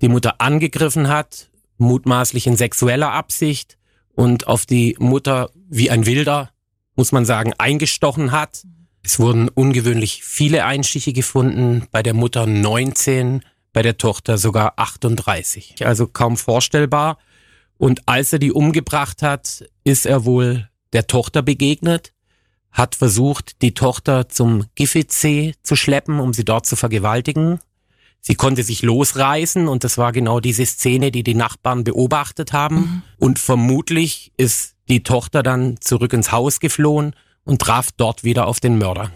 die 0.00 0.08
Mutter 0.08 0.40
angegriffen 0.40 1.08
hat, 1.08 1.50
mutmaßlich 1.78 2.46
in 2.46 2.56
sexueller 2.56 3.12
Absicht 3.12 3.75
und 4.16 4.48
auf 4.48 4.66
die 4.66 4.96
Mutter 4.98 5.50
wie 5.68 5.90
ein 5.90 6.06
Wilder, 6.06 6.50
muss 6.96 7.12
man 7.12 7.24
sagen, 7.24 7.52
eingestochen 7.58 8.32
hat. 8.32 8.64
Es 9.04 9.20
wurden 9.20 9.48
ungewöhnlich 9.48 10.24
viele 10.24 10.64
Einstiche 10.64 11.12
gefunden, 11.12 11.86
bei 11.92 12.02
der 12.02 12.14
Mutter 12.14 12.46
19, 12.46 13.42
bei 13.72 13.82
der 13.82 13.98
Tochter 13.98 14.38
sogar 14.38 14.72
38. 14.78 15.86
Also 15.86 16.06
kaum 16.06 16.38
vorstellbar. 16.38 17.18
Und 17.76 18.08
als 18.08 18.32
er 18.32 18.38
die 18.38 18.52
umgebracht 18.52 19.22
hat, 19.22 19.64
ist 19.84 20.06
er 20.06 20.24
wohl 20.24 20.68
der 20.94 21.06
Tochter 21.06 21.42
begegnet, 21.42 22.14
hat 22.72 22.94
versucht, 22.94 23.60
die 23.60 23.74
Tochter 23.74 24.30
zum 24.30 24.64
Giffitsee 24.74 25.54
zu 25.62 25.76
schleppen, 25.76 26.20
um 26.20 26.32
sie 26.32 26.44
dort 26.44 26.64
zu 26.64 26.74
vergewaltigen. 26.74 27.60
Sie 28.26 28.34
konnte 28.34 28.64
sich 28.64 28.82
losreißen 28.82 29.68
und 29.68 29.84
das 29.84 29.98
war 29.98 30.10
genau 30.10 30.40
diese 30.40 30.66
Szene, 30.66 31.12
die 31.12 31.22
die 31.22 31.36
Nachbarn 31.36 31.84
beobachtet 31.84 32.52
haben. 32.52 32.76
Mhm. 32.76 33.02
Und 33.18 33.38
vermutlich 33.38 34.32
ist 34.36 34.74
die 34.88 35.04
Tochter 35.04 35.44
dann 35.44 35.76
zurück 35.80 36.12
ins 36.12 36.32
Haus 36.32 36.58
geflohen 36.58 37.14
und 37.44 37.62
traf 37.62 37.92
dort 37.96 38.24
wieder 38.24 38.48
auf 38.48 38.58
den 38.58 38.78
Mörder. 38.78 39.12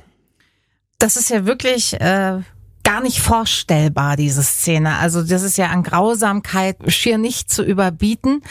Das 0.99 1.17
ist 1.17 1.29
ja 1.29 1.45
wirklich 1.45 1.95
äh, 1.95 2.39
gar 2.85 3.01
nicht 3.03 3.19
vorstellbar, 3.19 4.15
diese 4.15 4.45
Szene. 4.45 4.99
Also 4.99 5.25
das 5.25 5.43
ist 5.43 5.59
ja 5.59 5.71
an 5.71 5.83
Grausamkeit 5.83 6.77
schier 6.87 7.19
nicht 7.19 7.51
zu 7.51 7.65
überbieten. 7.65 8.43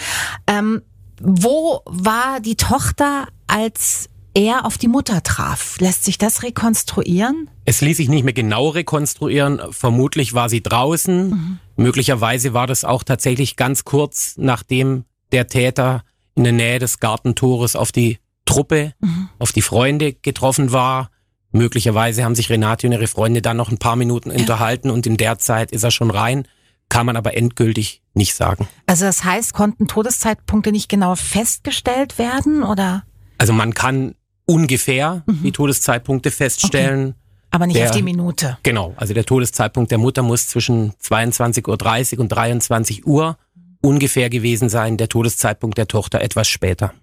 Ähm, 0.46 0.82
wo 1.22 1.84
war 1.86 2.42
die 2.42 2.58
Tochter, 2.58 3.30
als 3.48 4.10
er 4.34 4.66
auf 4.66 4.78
die 4.78 4.90
Mutter 4.90 5.24
traf. 5.24 5.80
Lässt 5.80 6.04
sich 6.04 6.18
das 6.18 6.44
rekonstruieren? 6.44 7.50
Es 7.70 7.82
ließ 7.82 7.98
sich 7.98 8.10
nicht 8.10 8.24
mehr 8.24 8.34
genau 8.34 8.70
rekonstruieren. 8.70 9.62
Vermutlich 9.70 10.34
war 10.34 10.50
sie 10.50 10.64
draußen. 10.64 11.30
Mhm. 11.30 11.60
Möglicherweise 11.76 12.56
war 12.56 12.66
das 12.66 12.84
auch 12.84 13.04
tatsächlich 13.04 13.58
ganz 13.58 13.86
kurz, 13.86 14.34
nachdem 14.38 15.04
der 15.32 15.46
Täter 15.46 16.04
in 16.34 16.46
der 16.46 16.54
Nähe 16.54 16.80
des 16.80 17.00
Gartentores 17.00 17.76
auf 17.76 17.92
die 17.92 18.18
Truppe, 18.46 18.94
mhm. 19.02 19.30
auf 19.38 19.52
die 19.52 19.62
Freunde 19.62 20.14
getroffen 20.14 20.72
war. 20.72 21.12
Möglicherweise 21.52 22.24
haben 22.24 22.34
sich 22.34 22.50
Renate 22.50 22.88
und 22.88 22.94
ihre 22.94 23.06
Freunde 23.06 23.44
dann 23.44 23.58
noch 23.58 23.70
ein 23.70 23.78
paar 23.78 23.96
Minuten 23.96 24.32
ja. 24.32 24.38
unterhalten 24.38 24.90
und 24.90 25.06
in 25.06 25.18
der 25.18 25.38
Zeit 25.38 25.72
ist 25.72 25.84
er 25.84 25.92
schon 25.92 26.10
rein. 26.10 26.48
Kann 26.90 27.06
man 27.06 27.18
aber 27.18 27.38
endgültig 27.38 28.02
nicht 28.16 28.34
sagen. 28.34 28.68
Also 28.88 29.06
das 29.06 29.24
heißt, 29.24 29.54
konnten 29.54 29.88
Todeszeitpunkte 29.88 30.72
nicht 30.72 30.90
genau 30.90 31.14
festgestellt 31.14 32.18
werden 32.18 32.64
oder? 32.64 33.04
Also 33.38 33.54
man 33.54 33.76
kann 33.76 34.16
ungefähr 34.46 35.22
mhm. 35.28 35.44
die 35.44 35.52
Todeszeitpunkte 35.52 36.32
feststellen. 36.32 37.10
Okay. 37.10 37.29
Aber 37.52 37.68
nicht 37.68 37.78
der, 37.78 37.90
auf 37.90 37.96
die 37.96 38.04
Minute. 38.04 38.58
Genau, 38.64 38.94
also 38.98 39.14
der 39.14 39.26
Todeszeitpunkt 39.26 39.92
der 39.92 39.98
Mutter 39.98 40.22
muss 40.22 40.48
zwischen 40.48 40.94
22.30 40.94 42.14
Uhr 42.16 42.20
und 42.22 42.28
23 42.30 43.08
Uhr 43.08 43.38
ungefähr 43.82 44.30
gewesen 44.30 44.70
sein, 44.70 44.98
der 44.98 45.10
Todeszeitpunkt 45.10 45.78
der 45.78 45.88
Tochter 45.88 46.22
etwas 46.22 46.48
später. 46.48 46.94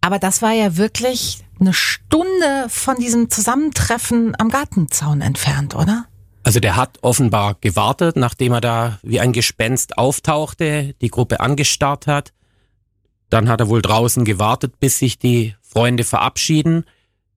Aber 0.00 0.18
das 0.18 0.42
war 0.42 0.52
ja 0.52 0.76
wirklich 0.76 1.44
eine 1.58 1.72
Stunde 1.74 2.66
von 2.68 2.96
diesem 2.96 3.30
Zusammentreffen 3.30 4.34
am 4.38 4.48
Gartenzaun 4.48 5.20
entfernt, 5.20 5.74
oder? 5.74 6.04
Also 6.44 6.60
der 6.60 6.76
hat 6.76 6.98
offenbar 7.02 7.56
gewartet, 7.60 8.16
nachdem 8.16 8.52
er 8.52 8.60
da 8.60 8.98
wie 9.02 9.20
ein 9.20 9.32
Gespenst 9.32 9.98
auftauchte, 9.98 10.94
die 11.00 11.08
Gruppe 11.08 11.40
angestarrt 11.40 12.06
hat. 12.06 12.32
Dann 13.28 13.48
hat 13.48 13.60
er 13.60 13.68
wohl 13.68 13.82
draußen 13.82 14.24
gewartet, 14.24 14.80
bis 14.80 14.98
sich 14.98 15.18
die 15.18 15.54
Freunde 15.60 16.04
verabschieden. 16.04 16.84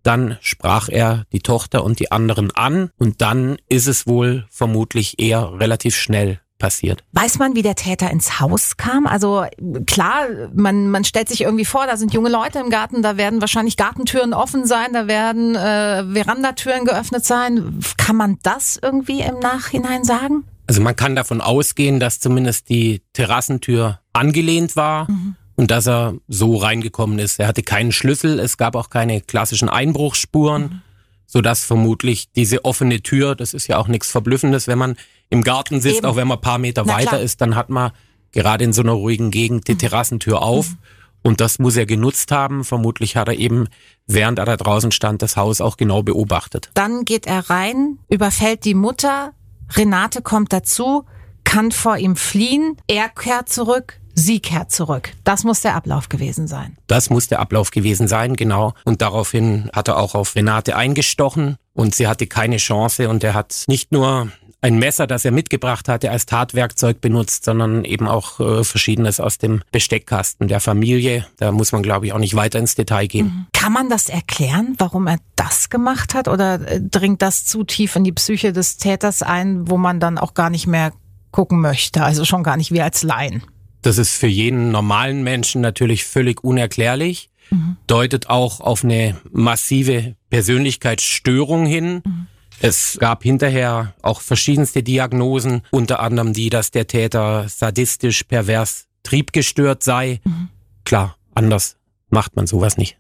Dann 0.04 0.38
sprach 0.42 0.90
er 0.90 1.26
die 1.32 1.40
Tochter 1.40 1.84
und 1.84 2.00
die 2.00 2.12
anderen 2.12 2.52
an 2.52 2.90
und 2.98 3.22
dann 3.22 3.58
ist 3.70 3.88
es 3.88 4.08
wohl 4.08 4.46
vermutlich 4.50 5.20
eher 5.20 5.60
relativ 5.60 5.96
schnell 5.96 6.40
passiert. 6.62 7.04
Weiß 7.12 7.40
man, 7.40 7.56
wie 7.56 7.64
der 7.64 7.76
Täter 7.76 8.12
ins 8.12 8.40
Haus 8.40 8.78
kam? 8.78 9.08
Also 9.08 9.46
klar, 9.88 10.28
man, 10.54 10.90
man 10.90 11.04
stellt 11.04 11.28
sich 11.28 11.42
irgendwie 11.42 11.66
vor, 11.66 11.88
da 11.88 11.98
sind 11.98 12.14
junge 12.14 12.30
Leute 12.30 12.60
im 12.60 12.70
Garten, 12.70 13.02
da 13.02 13.18
werden 13.18 13.42
wahrscheinlich 13.42 13.78
Gartentüren 13.78 14.34
offen 14.34 14.66
sein, 14.66 14.94
da 14.94 15.08
werden 15.08 15.56
äh, 15.56 16.06
Verandatüren 16.14 16.86
geöffnet 16.86 17.26
sein. 17.26 17.80
Kann 17.98 18.16
man 18.16 18.38
das 18.44 18.80
irgendwie 18.82 19.22
im 19.22 19.40
Nachhinein 19.40 20.04
sagen? 20.04 20.44
Also 20.68 20.82
man 20.82 20.96
kann 20.96 21.16
davon 21.16 21.42
ausgehen, 21.42 22.00
dass 22.00 22.20
zumindest 22.20 22.70
die 22.70 23.02
Terrassentür 23.14 24.00
angelehnt 24.14 24.76
war. 24.76 25.10
Mhm 25.10 25.36
und 25.62 25.70
dass 25.70 25.88
er 25.88 26.16
so 26.28 26.56
reingekommen 26.56 27.20
ist. 27.20 27.40
Er 27.40 27.48
hatte 27.48 27.62
keinen 27.62 27.92
Schlüssel, 27.92 28.40
es 28.40 28.58
gab 28.58 28.76
auch 28.76 28.90
keine 28.90 29.22
klassischen 29.22 29.70
Einbruchsspuren, 29.70 30.64
mhm. 30.64 30.82
sodass 31.28 31.64
vermutlich 31.64 32.32
diese 32.32 32.66
offene 32.66 33.04
Tür, 33.04 33.36
das 33.36 33.54
ist 33.54 33.68
ja 33.68 33.78
auch 33.78 33.88
nichts 33.88 34.10
Verblüffendes, 34.10 34.68
wenn 34.68 34.80
man 34.80 34.96
im 35.30 35.44
Garten 35.44 35.80
sitzt, 35.80 36.00
Eben. 36.00 36.08
auch 36.08 36.16
wenn 36.16 36.28
man 36.28 36.40
ein 36.40 36.42
paar 36.42 36.58
Meter 36.58 36.84
Na, 36.88 36.96
weiter 36.96 37.10
klar. 37.10 37.22
ist, 37.22 37.42
dann 37.42 37.56
hat 37.56 37.70
man 37.70 37.92
gerade 38.32 38.64
in 38.64 38.74
so 38.74 38.82
einer 38.82 38.94
ruhigen 38.94 39.30
Gegend 39.30 39.68
die 39.68 39.74
mhm. 39.74 39.78
Terrassentür 39.78 40.42
auf. 40.42 40.70
Mhm. 40.70 40.78
Und 41.22 41.42
das 41.42 41.60
muss 41.60 41.78
er 41.78 41.86
genutzt 41.86 42.32
haben. 42.32 42.64
Vermutlich 42.64 43.16
hat 43.16 43.28
er 43.28 43.36
eben, 43.36 43.68
während 44.08 44.40
er 44.40 44.46
da 44.46 44.58
draußen 44.58 44.92
stand, 44.92 45.22
das 45.22 45.38
Haus 45.38 45.62
auch 45.62 45.78
genau 45.78 46.02
beobachtet. 46.02 46.72
Dann 46.74 47.06
geht 47.06 47.28
er 47.28 47.52
rein, 47.52 48.00
überfällt 48.10 48.66
die 48.66 48.74
Mutter. 48.74 49.34
Renate 49.76 50.24
kommt 50.24 50.52
dazu, 50.52 51.06
kann 51.44 51.72
vor 51.72 51.98
ihm 51.98 52.16
fliehen. 52.16 52.78
Er 52.88 53.10
kehrt 53.10 53.48
zurück. 53.48 54.01
Sie 54.22 54.40
kehrt 54.40 54.72
zurück. 54.72 55.14
Das 55.24 55.44
muss 55.44 55.62
der 55.62 55.74
Ablauf 55.74 56.08
gewesen 56.08 56.48
sein. 56.48 56.78
Das 56.86 57.10
muss 57.10 57.28
der 57.28 57.40
Ablauf 57.40 57.72
gewesen 57.72 58.08
sein, 58.08 58.36
genau. 58.36 58.76
Und 58.86 59.02
daraufhin 59.02 59.72
hat 59.74 59.88
er 59.88 59.98
auch 59.98 60.14
auf 60.14 60.36
Renate 60.36 60.76
eingestochen 60.76 61.58
und 61.74 61.96
sie 61.96 62.08
hatte 62.08 62.28
keine 62.28 62.58
Chance 62.58 63.10
und 63.10 63.24
er 63.24 63.34
hat 63.34 63.64
nicht 63.68 63.92
nur 63.92 64.32
ein 64.62 64.78
Messer, 64.78 65.08
das 65.08 65.26
er 65.26 65.32
mitgebracht 65.32 65.90
hatte, 65.90 66.12
als 66.12 66.28
Tatwerkzeug 66.28 67.02
benutzt, 67.02 67.46
sondern 67.46 67.84
eben 67.84 68.08
auch 68.08 68.40
äh, 68.40 68.64
Verschiedenes 68.64 69.20
aus 69.20 69.40
dem 69.40 69.64
Besteckkasten 69.72 70.48
der 70.48 70.60
Familie. 70.60 71.26
Da 71.38 71.52
muss 71.52 71.72
man, 71.72 71.82
glaube 71.82 72.06
ich, 72.06 72.14
auch 72.14 72.20
nicht 72.20 72.36
weiter 72.36 72.60
ins 72.60 72.76
Detail 72.76 73.08
gehen. 73.08 73.26
Mhm. 73.26 73.46
Kann 73.54 73.74
man 73.74 73.90
das 73.90 74.08
erklären, 74.08 74.76
warum 74.78 75.08
er 75.08 75.18
das 75.36 75.72
gemacht 75.72 76.14
hat? 76.14 76.28
Oder 76.28 76.62
äh, 76.68 76.80
dringt 76.80 77.24
das 77.24 77.46
zu 77.46 77.64
tief 77.64 77.96
in 77.96 78.04
die 78.04 78.12
Psyche 78.12 78.54
des 78.54 78.78
Täters 78.78 79.24
ein, 79.24 79.68
wo 79.68 79.78
man 79.78 80.00
dann 80.00 80.20
auch 80.20 80.36
gar 80.36 80.52
nicht 80.52 80.68
mehr 80.68 80.92
gucken 81.32 81.60
möchte? 81.60 82.04
Also 82.04 82.24
schon 82.24 82.44
gar 82.44 82.58
nicht 82.58 82.72
wie 82.72 82.82
als 82.82 83.02
Laien. 83.02 83.42
Das 83.82 83.98
ist 83.98 84.16
für 84.16 84.28
jeden 84.28 84.72
normalen 84.72 85.24
Menschen 85.24 85.62
natürlich 85.62 86.06
völlig 86.06 86.44
unerklärlich, 86.44 87.30
mhm. 87.50 87.78
deutet 87.88 88.30
auch 88.30 88.60
auf 88.60 88.84
eine 88.84 89.20
massive 89.32 90.16
Persönlichkeitsstörung 90.30 91.66
hin. 91.66 92.02
Mhm. 92.06 92.28
Es 92.60 92.98
gab 93.00 93.24
hinterher 93.24 93.96
auch 94.04 94.22
verschiedenste 94.22 94.84
Diagnosen, 94.84 95.64
unter 95.72 96.00
anderem 96.00 96.34
die, 96.34 96.52
dass 96.52 96.70
der 96.70 96.86
Täter 96.86 97.50
sadistisch, 97.50 98.24
pervers, 98.24 98.88
triebgestört 99.04 99.82
sei. 99.82 100.22
Mhm. 100.24 100.50
Klar, 100.86 101.18
anders 101.34 101.78
macht 102.10 102.36
man 102.36 102.46
sowas 102.46 102.78
nicht. 102.78 102.98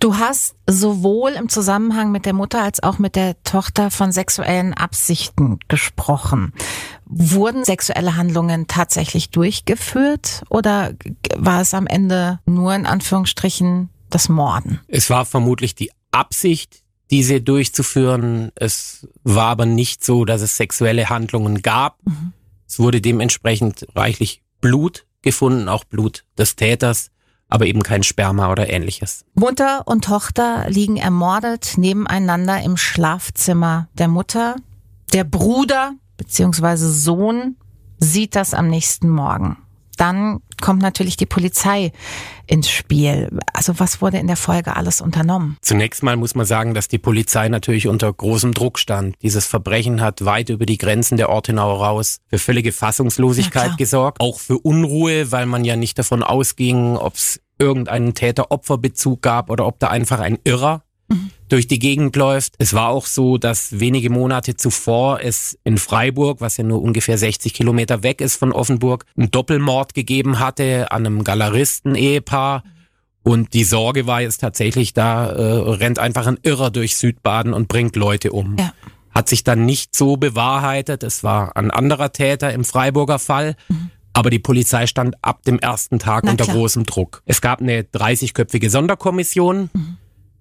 Du 0.00 0.16
hast 0.16 0.54
sowohl 0.68 1.32
im 1.32 1.48
Zusammenhang 1.48 2.12
mit 2.12 2.24
der 2.24 2.32
Mutter 2.32 2.62
als 2.62 2.82
auch 2.82 2.98
mit 2.98 3.16
der 3.16 3.42
Tochter 3.42 3.90
von 3.90 4.12
sexuellen 4.12 4.74
Absichten 4.74 5.58
gesprochen. 5.66 6.52
Wurden 7.08 7.64
sexuelle 7.64 8.16
Handlungen 8.16 8.66
tatsächlich 8.66 9.30
durchgeführt 9.30 10.42
oder 10.50 10.92
war 11.36 11.60
es 11.62 11.74
am 11.74 11.86
Ende 11.86 12.40
nur 12.46 12.74
in 12.74 12.86
Anführungsstrichen 12.86 13.88
das 14.10 14.28
Morden? 14.28 14.80
Es 14.88 15.10
war 15.10 15.24
vermutlich 15.24 15.74
die 15.74 15.90
Absicht, 16.10 16.82
diese 17.10 17.40
durchzuführen. 17.40 18.52
Es 18.54 19.08
war 19.24 19.46
aber 19.46 19.66
nicht 19.66 20.04
so, 20.04 20.24
dass 20.24 20.42
es 20.42 20.56
sexuelle 20.56 21.08
Handlungen 21.08 21.62
gab. 21.62 21.98
Mhm. 22.04 22.32
Es 22.66 22.78
wurde 22.78 23.00
dementsprechend 23.00 23.86
reichlich 23.94 24.42
Blut 24.60 25.06
gefunden, 25.22 25.68
auch 25.68 25.84
Blut 25.84 26.24
des 26.36 26.56
Täters 26.56 27.10
aber 27.48 27.66
eben 27.66 27.82
kein 27.82 28.02
Sperma 28.02 28.50
oder 28.52 28.70
ähnliches. 28.70 29.24
Mutter 29.34 29.86
und 29.86 30.04
Tochter 30.04 30.66
liegen 30.68 30.96
ermordet 30.96 31.74
nebeneinander 31.76 32.62
im 32.62 32.76
Schlafzimmer 32.76 33.88
der 33.94 34.08
Mutter. 34.08 34.56
Der 35.12 35.24
Bruder 35.24 35.94
bzw. 36.18 36.76
Sohn 36.76 37.56
sieht 37.98 38.36
das 38.36 38.52
am 38.52 38.68
nächsten 38.68 39.08
Morgen. 39.08 39.56
Dann 39.96 40.38
kommt 40.60 40.80
natürlich 40.80 41.16
die 41.16 41.26
Polizei 41.26 41.92
ins 42.46 42.70
Spiel. 42.70 43.36
Also 43.52 43.80
was 43.80 44.00
wurde 44.00 44.18
in 44.18 44.28
der 44.28 44.36
Folge 44.36 44.76
alles 44.76 45.00
unternommen? 45.00 45.56
Zunächst 45.60 46.04
mal 46.04 46.16
muss 46.16 46.36
man 46.36 46.46
sagen, 46.46 46.72
dass 46.72 46.86
die 46.86 46.98
Polizei 46.98 47.48
natürlich 47.48 47.88
unter 47.88 48.12
großem 48.12 48.54
Druck 48.54 48.78
stand. 48.78 49.16
Dieses 49.22 49.46
Verbrechen 49.46 50.00
hat 50.00 50.24
weit 50.24 50.50
über 50.50 50.66
die 50.66 50.78
Grenzen 50.78 51.16
der 51.16 51.30
Ortenau 51.30 51.74
raus 51.74 52.18
für 52.28 52.38
völlige 52.38 52.72
Fassungslosigkeit 52.72 53.76
gesorgt, 53.76 54.20
auch 54.20 54.38
für 54.38 54.58
Unruhe, 54.58 55.32
weil 55.32 55.46
man 55.46 55.64
ja 55.64 55.74
nicht 55.74 55.98
davon 55.98 56.22
ausging, 56.22 56.96
ob 56.96 57.14
es 57.14 57.40
irgendeinen 57.58 58.14
Täter-Opfer-Bezug 58.14 59.20
gab 59.20 59.50
oder 59.50 59.66
ob 59.66 59.80
da 59.80 59.88
einfach 59.88 60.20
ein 60.20 60.38
Irrer 60.44 60.84
durch 61.48 61.66
die 61.66 61.78
Gegend 61.78 62.14
läuft. 62.16 62.54
Es 62.58 62.74
war 62.74 62.88
auch 62.88 63.06
so, 63.06 63.38
dass 63.38 63.80
wenige 63.80 64.10
Monate 64.10 64.56
zuvor 64.56 65.20
es 65.22 65.58
in 65.64 65.78
Freiburg, 65.78 66.40
was 66.40 66.56
ja 66.56 66.64
nur 66.64 66.82
ungefähr 66.82 67.18
60 67.18 67.54
Kilometer 67.54 68.02
weg 68.02 68.20
ist 68.20 68.36
von 68.36 68.52
Offenburg, 68.52 69.04
einen 69.16 69.30
Doppelmord 69.30 69.94
gegeben 69.94 70.38
hatte 70.38 70.90
an 70.90 71.06
einem 71.06 71.24
Galeristen-Ehepaar. 71.24 72.62
Und 73.22 73.52
die 73.52 73.64
Sorge 73.64 74.06
war 74.06 74.22
jetzt 74.22 74.38
tatsächlich, 74.38 74.94
da 74.94 75.26
äh, 75.26 75.42
rennt 75.42 75.98
einfach 75.98 76.26
ein 76.26 76.38
Irrer 76.42 76.70
durch 76.70 76.96
Südbaden 76.96 77.52
und 77.52 77.68
bringt 77.68 77.96
Leute 77.96 78.32
um. 78.32 78.56
Ja. 78.58 78.72
Hat 79.10 79.28
sich 79.28 79.44
dann 79.44 79.66
nicht 79.66 79.94
so 79.96 80.16
bewahrheitet. 80.16 81.02
Es 81.02 81.24
war 81.24 81.56
ein 81.56 81.70
anderer 81.70 82.12
Täter 82.12 82.52
im 82.52 82.64
Freiburger 82.64 83.18
Fall. 83.18 83.56
Mhm. 83.68 83.90
Aber 84.14 84.30
die 84.30 84.38
Polizei 84.38 84.86
stand 84.86 85.16
ab 85.22 85.42
dem 85.42 85.58
ersten 85.58 85.98
Tag 85.98 86.24
Na 86.24 86.30
unter 86.30 86.44
klar. 86.44 86.56
großem 86.56 86.84
Druck. 86.86 87.22
Es 87.26 87.40
gab 87.40 87.60
eine 87.60 87.82
30-köpfige 87.82 88.70
Sonderkommission. 88.70 89.70
Mhm 89.72 89.97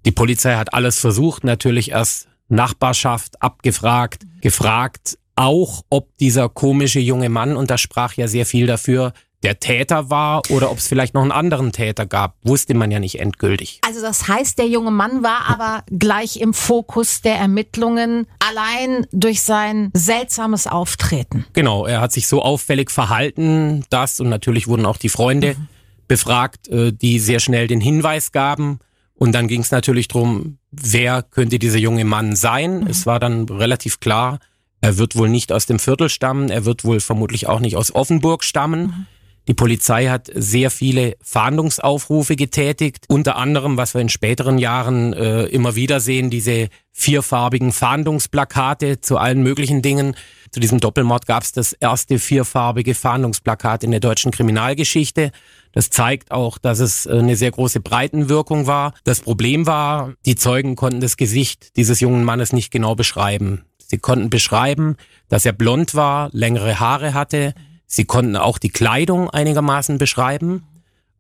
die 0.08 0.12
Polizei 0.14 0.56
hat 0.56 0.74
alles 0.74 1.02
versucht, 1.02 1.44
natürlich 1.44 1.92
erst 1.92 2.30
Nachbarschaft 2.48 3.42
abgefragt, 3.42 4.24
gefragt 4.40 5.18
auch, 5.36 5.84
ob 5.90 6.16
dieser 6.18 6.48
komische 6.48 7.02
junge 7.02 7.28
Mann, 7.28 7.58
und 7.58 7.70
da 7.70 7.78
sprach 7.78 8.14
ja 8.14 8.30
sehr 8.30 8.46
viel 8.46 8.68
dafür, 8.68 9.12
der 9.44 9.60
Täter 9.60 10.10
war 10.10 10.44
oder 10.50 10.72
ob 10.72 10.78
es 10.78 10.88
vielleicht 10.88 11.14
noch 11.14 11.24
einen 11.24 11.34
anderen 11.34 11.74
Täter 11.74 12.06
gab, 12.06 12.38
wusste 12.42 12.74
man 12.74 12.90
ja 12.90 13.00
nicht 13.00 13.20
endgültig. 13.20 13.82
Also 13.86 14.02
das 14.02 14.30
heißt, 14.30 14.58
der 14.58 14.68
junge 14.68 14.92
Mann 14.92 15.24
war 15.24 15.50
aber 15.50 15.84
gleich 15.92 16.40
im 16.40 16.54
Fokus 16.54 17.22
der 17.22 17.36
Ermittlungen, 17.36 18.28
allein 18.40 19.08
durch 19.12 19.42
sein 19.42 19.92
seltsames 19.94 20.68
Auftreten. 20.68 21.46
Genau, 21.52 21.86
er 21.86 22.00
hat 22.00 22.14
sich 22.14 22.30
so 22.30 22.42
auffällig 22.42 22.92
verhalten, 22.92 23.84
dass, 23.90 24.22
und 24.22 24.30
natürlich 24.30 24.70
wurden 24.70 24.86
auch 24.86 24.98
die 24.98 25.10
Freunde 25.10 25.56
mhm. 25.56 25.68
befragt, 26.08 26.70
äh, 26.70 26.94
die 26.94 27.20
sehr 27.20 27.42
schnell 27.42 27.68
den 27.68 27.82
Hinweis 27.82 28.32
gaben, 28.32 28.80
und 29.18 29.34
dann 29.34 29.48
ging 29.48 29.62
es 29.62 29.72
natürlich 29.72 30.08
drum, 30.08 30.60
wer 30.72 31.24
könnte 31.24 31.60
dieser 31.60 31.80
junge 31.80 32.06
Mann 32.06 32.36
sein. 32.36 32.82
Mhm. 32.82 32.88
Es 32.88 33.06
war 33.06 33.20
dann 33.20 33.46
relativ 33.50 34.00
klar, 34.00 34.40
er 34.80 34.98
wird 34.98 35.16
wohl 35.16 35.30
nicht 35.30 35.52
aus 35.52 35.66
dem 35.66 35.80
Viertel 35.80 36.10
stammen, 36.10 36.50
er 36.50 36.66
wird 36.66 36.84
wohl 36.84 37.00
vermutlich 37.00 37.48
auch 37.48 37.60
nicht 37.60 37.76
aus 37.76 37.94
Offenburg 37.94 38.44
stammen. 38.44 38.82
Mhm. 38.82 39.06
Die 39.48 39.54
Polizei 39.54 40.08
hat 40.08 40.30
sehr 40.36 40.70
viele 40.70 41.16
Fahndungsaufrufe 41.22 42.36
getätigt, 42.36 43.06
unter 43.08 43.38
anderem, 43.38 43.78
was 43.78 43.94
wir 43.94 44.02
in 44.02 44.10
späteren 44.10 44.58
Jahren 44.58 45.14
äh, 45.14 45.46
immer 45.46 45.76
wieder 45.76 46.02
sehen, 46.02 46.30
diese 46.30 46.68
vierfarbigen 46.92 47.72
Fahndungsplakate 47.72 49.00
zu 49.00 49.18
allen 49.18 49.42
möglichen 49.42 49.82
Dingen. 49.82 50.16
Zu 50.52 50.60
diesem 50.60 50.82
Doppelmord 50.82 51.28
gab 51.28 51.44
es 51.44 51.54
das 51.54 51.72
erste 51.72 52.20
vierfarbige 52.20 52.94
Fahndungsplakat 52.94 53.86
in 53.86 53.92
der 53.92 54.02
deutschen 54.02 54.32
Kriminalgeschichte. 54.32 55.32
Das 55.72 55.90
zeigt 55.90 56.32
auch, 56.32 56.58
dass 56.58 56.80
es 56.80 57.06
äh, 57.06 57.12
eine 57.12 57.36
sehr 57.36 57.52
große 57.52 57.80
Breitenwirkung 57.80 58.68
war. 58.68 58.94
Das 59.04 59.22
Problem 59.22 59.68
war, 59.68 60.14
die 60.26 60.36
Zeugen 60.36 60.76
konnten 60.76 61.02
das 61.02 61.18
Gesicht 61.18 61.76
dieses 61.78 62.00
jungen 62.00 62.24
Mannes 62.24 62.54
nicht 62.54 62.72
genau 62.72 62.96
beschreiben. 62.96 63.64
Sie 63.78 63.98
konnten 63.98 64.30
beschreiben, 64.30 64.98
dass 65.30 65.46
er 65.46 65.54
blond 65.54 65.96
war, 65.96 66.30
längere 66.34 66.80
Haare 66.80 67.14
hatte. 67.14 67.54
Sie 67.86 68.06
konnten 68.06 68.36
auch 68.36 68.58
die 68.58 68.70
Kleidung 68.70 69.30
einigermaßen 69.30 69.98
beschreiben. 69.98 70.64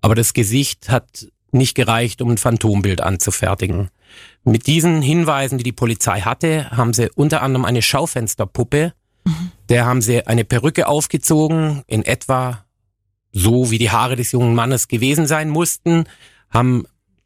Aber 0.01 0.15
das 0.15 0.33
Gesicht 0.33 0.89
hat 0.89 1.27
nicht 1.51 1.75
gereicht, 1.75 2.21
um 2.21 2.31
ein 2.31 2.37
Phantombild 2.37 3.01
anzufertigen. 3.01 3.89
Mit 4.43 4.67
diesen 4.67 5.01
Hinweisen, 5.01 5.57
die 5.57 5.63
die 5.63 5.71
Polizei 5.71 6.21
hatte, 6.21 6.69
haben 6.71 6.93
sie 6.93 7.09
unter 7.15 7.41
anderem 7.41 7.65
eine 7.65 7.81
Schaufensterpuppe, 7.81 8.93
mhm. 9.25 9.51
der 9.69 9.85
haben 9.85 10.01
sie 10.01 10.25
eine 10.27 10.45
Perücke 10.45 10.87
aufgezogen, 10.87 11.83
in 11.87 12.03
etwa 12.03 12.65
so 13.31 13.71
wie 13.71 13.77
die 13.77 13.91
Haare 13.91 14.15
des 14.15 14.31
jungen 14.31 14.55
Mannes 14.55 14.87
gewesen 14.87 15.27
sein 15.27 15.49
mussten, 15.49 16.05
haben 16.49 16.85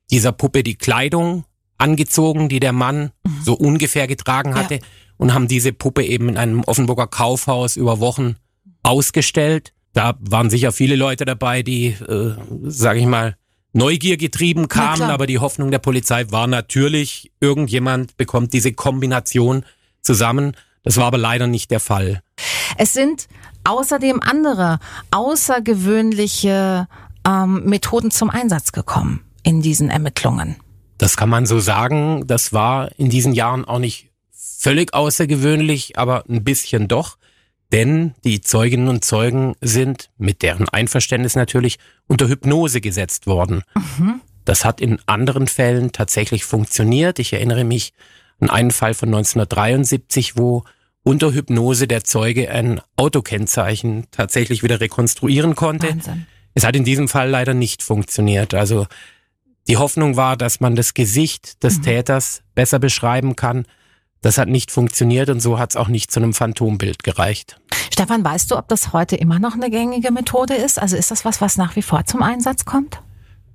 dieser 0.09 0.31
Puppe 0.31 0.63
die 0.63 0.75
Kleidung 0.75 1.45
angezogen, 1.77 2.49
die 2.49 2.59
der 2.59 2.73
Mann 2.73 3.11
mhm. 3.23 3.41
so 3.43 3.53
ungefähr 3.53 4.07
getragen 4.07 4.55
hatte 4.55 4.75
ja. 4.75 4.81
und 5.17 5.33
haben 5.33 5.47
diese 5.47 5.73
Puppe 5.73 6.03
eben 6.03 6.29
in 6.29 6.37
einem 6.37 6.63
Offenburger 6.63 7.07
Kaufhaus 7.07 7.75
über 7.75 7.99
Wochen 7.99 8.35
ausgestellt. 8.83 9.73
Da 9.93 10.15
waren 10.19 10.49
sicher 10.49 10.71
viele 10.71 10.95
Leute 10.95 11.25
dabei, 11.25 11.63
die, 11.63 11.87
äh, 11.87 12.35
sage 12.63 12.99
ich 12.99 13.05
mal, 13.05 13.35
Neugier 13.73 14.17
getrieben 14.17 14.67
kamen, 14.67 15.03
aber 15.03 15.27
die 15.27 15.39
Hoffnung 15.39 15.71
der 15.71 15.79
Polizei 15.79 16.29
war 16.29 16.45
natürlich, 16.45 17.31
irgendjemand 17.39 18.17
bekommt 18.17 18.51
diese 18.51 18.73
Kombination 18.73 19.63
zusammen. 20.01 20.57
Das 20.83 20.97
war 20.97 21.05
aber 21.05 21.17
leider 21.17 21.47
nicht 21.47 21.71
der 21.71 21.79
Fall. 21.79 22.21
Es 22.77 22.93
sind 22.93 23.27
außerdem 23.63 24.21
andere 24.21 24.79
außergewöhnliche 25.11 26.87
ähm, 27.27 27.63
Methoden 27.65 28.11
zum 28.11 28.29
Einsatz 28.29 28.71
gekommen 28.71 29.21
in 29.43 29.61
diesen 29.61 29.89
Ermittlungen. 29.89 30.55
Das 30.97 31.17
kann 31.17 31.29
man 31.29 31.45
so 31.45 31.59
sagen. 31.59 32.27
Das 32.27 32.53
war 32.53 32.91
in 32.97 33.09
diesen 33.09 33.33
Jahren 33.33 33.65
auch 33.65 33.79
nicht 33.79 34.11
völlig 34.31 34.93
außergewöhnlich, 34.93 35.97
aber 35.97 36.23
ein 36.29 36.43
bisschen 36.43 36.87
doch. 36.87 37.17
Denn 37.71 38.13
die 38.23 38.41
Zeuginnen 38.41 38.89
und 38.89 39.05
Zeugen 39.05 39.55
sind 39.61 40.09
mit 40.17 40.41
deren 40.41 40.67
Einverständnis 40.69 41.35
natürlich 41.35 41.79
unter 42.07 42.27
Hypnose 42.27 42.81
gesetzt 42.81 43.27
worden. 43.27 43.63
Mhm. 43.97 44.21
Das 44.45 44.65
hat 44.65 44.81
in 44.81 44.99
anderen 45.05 45.47
Fällen 45.47 45.91
tatsächlich 45.91 46.43
funktioniert. 46.43 47.19
Ich 47.19 47.31
erinnere 47.33 47.63
mich 47.63 47.93
an 48.39 48.49
einen 48.49 48.71
Fall 48.71 48.93
von 48.93 49.09
1973, 49.09 50.37
wo 50.37 50.63
unter 51.03 51.33
Hypnose 51.33 51.87
der 51.87 52.03
Zeuge 52.03 52.51
ein 52.51 52.81
Autokennzeichen 52.95 54.07
tatsächlich 54.11 54.63
wieder 54.63 54.79
rekonstruieren 54.79 55.55
konnte. 55.55 55.89
Wahnsinn. 55.89 56.27
Es 56.53 56.65
hat 56.65 56.75
in 56.75 56.83
diesem 56.83 57.07
Fall 57.07 57.29
leider 57.29 57.53
nicht 57.53 57.81
funktioniert. 57.81 58.53
Also 58.53 58.87
die 59.67 59.77
Hoffnung 59.77 60.17
war, 60.17 60.37
dass 60.37 60.59
man 60.59 60.75
das 60.75 60.93
Gesicht 60.93 61.63
des 61.63 61.77
mhm. 61.77 61.83
Täters 61.83 62.41
besser 62.55 62.79
beschreiben 62.79 63.35
kann. 63.35 63.65
Das 64.21 64.37
hat 64.37 64.49
nicht 64.49 64.69
funktioniert 64.69 65.29
und 65.29 65.39
so 65.39 65.57
hat 65.57 65.71
es 65.71 65.75
auch 65.75 65.87
nicht 65.87 66.11
zu 66.11 66.19
einem 66.19 66.33
Phantombild 66.33 67.03
gereicht. 67.03 67.59
Stefan, 67.91 68.23
weißt 68.23 68.51
du, 68.51 68.57
ob 68.57 68.67
das 68.67 68.93
heute 68.93 69.15
immer 69.15 69.39
noch 69.39 69.53
eine 69.53 69.69
gängige 69.69 70.11
Methode 70.11 70.53
ist? 70.53 70.79
Also 70.79 70.95
ist 70.95 71.11
das 71.11 71.25
was, 71.25 71.41
was 71.41 71.57
nach 71.57 71.75
wie 71.75 71.81
vor 71.81 72.05
zum 72.05 72.21
Einsatz 72.21 72.65
kommt? 72.65 73.01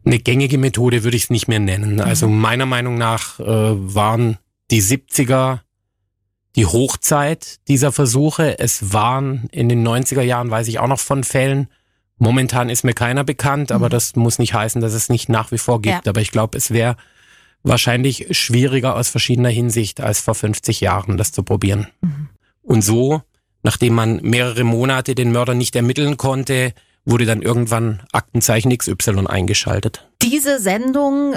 Eine 0.04 0.18
gängige 0.18 0.58
Methode 0.58 1.04
würde 1.04 1.16
ich 1.16 1.24
es 1.24 1.30
nicht 1.30 1.48
mehr 1.48 1.58
nennen. 1.58 2.00
Also 2.00 2.28
mhm. 2.28 2.40
meiner 2.40 2.66
Meinung 2.66 2.96
nach 2.96 3.38
äh, 3.40 3.44
waren 3.44 4.38
die 4.70 4.82
70er 4.82 5.60
die 6.56 6.66
Hochzeit 6.66 7.58
dieser 7.68 7.92
Versuche. 7.92 8.58
Es 8.58 8.92
waren 8.92 9.48
in 9.52 9.68
den 9.68 9.86
90er 9.86 10.22
Jahren, 10.22 10.50
weiß 10.50 10.68
ich 10.68 10.78
auch 10.78 10.88
noch 10.88 10.98
von 10.98 11.22
Fällen. 11.22 11.68
Momentan 12.18 12.70
ist 12.70 12.82
mir 12.82 12.94
keiner 12.94 13.24
bekannt, 13.24 13.70
aber 13.70 13.86
mhm. 13.86 13.90
das 13.90 14.16
muss 14.16 14.38
nicht 14.38 14.54
heißen, 14.54 14.80
dass 14.80 14.94
es 14.94 15.10
nicht 15.10 15.28
nach 15.28 15.52
wie 15.52 15.58
vor 15.58 15.82
gibt. 15.82 16.06
Ja. 16.06 16.10
Aber 16.10 16.20
ich 16.22 16.30
glaube, 16.30 16.56
es 16.56 16.70
wäre 16.70 16.96
wahrscheinlich 17.62 18.36
schwieriger 18.38 18.96
aus 18.96 19.10
verschiedener 19.10 19.50
Hinsicht 19.50 20.00
als 20.00 20.20
vor 20.20 20.34
50 20.34 20.80
Jahren, 20.80 21.18
das 21.18 21.32
zu 21.32 21.42
probieren. 21.42 21.88
Mhm. 22.00 22.28
Und 22.62 22.82
so, 22.82 23.22
nachdem 23.62 23.94
man 23.94 24.20
mehrere 24.22 24.64
Monate 24.64 25.14
den 25.14 25.32
Mörder 25.32 25.54
nicht 25.54 25.76
ermitteln 25.76 26.16
konnte, 26.16 26.72
wurde 27.04 27.26
dann 27.26 27.42
irgendwann 27.42 28.02
Aktenzeichen 28.12 28.76
XY 28.76 29.26
eingeschaltet. 29.26 30.08
Diese 30.22 30.58
Sendung 30.58 31.34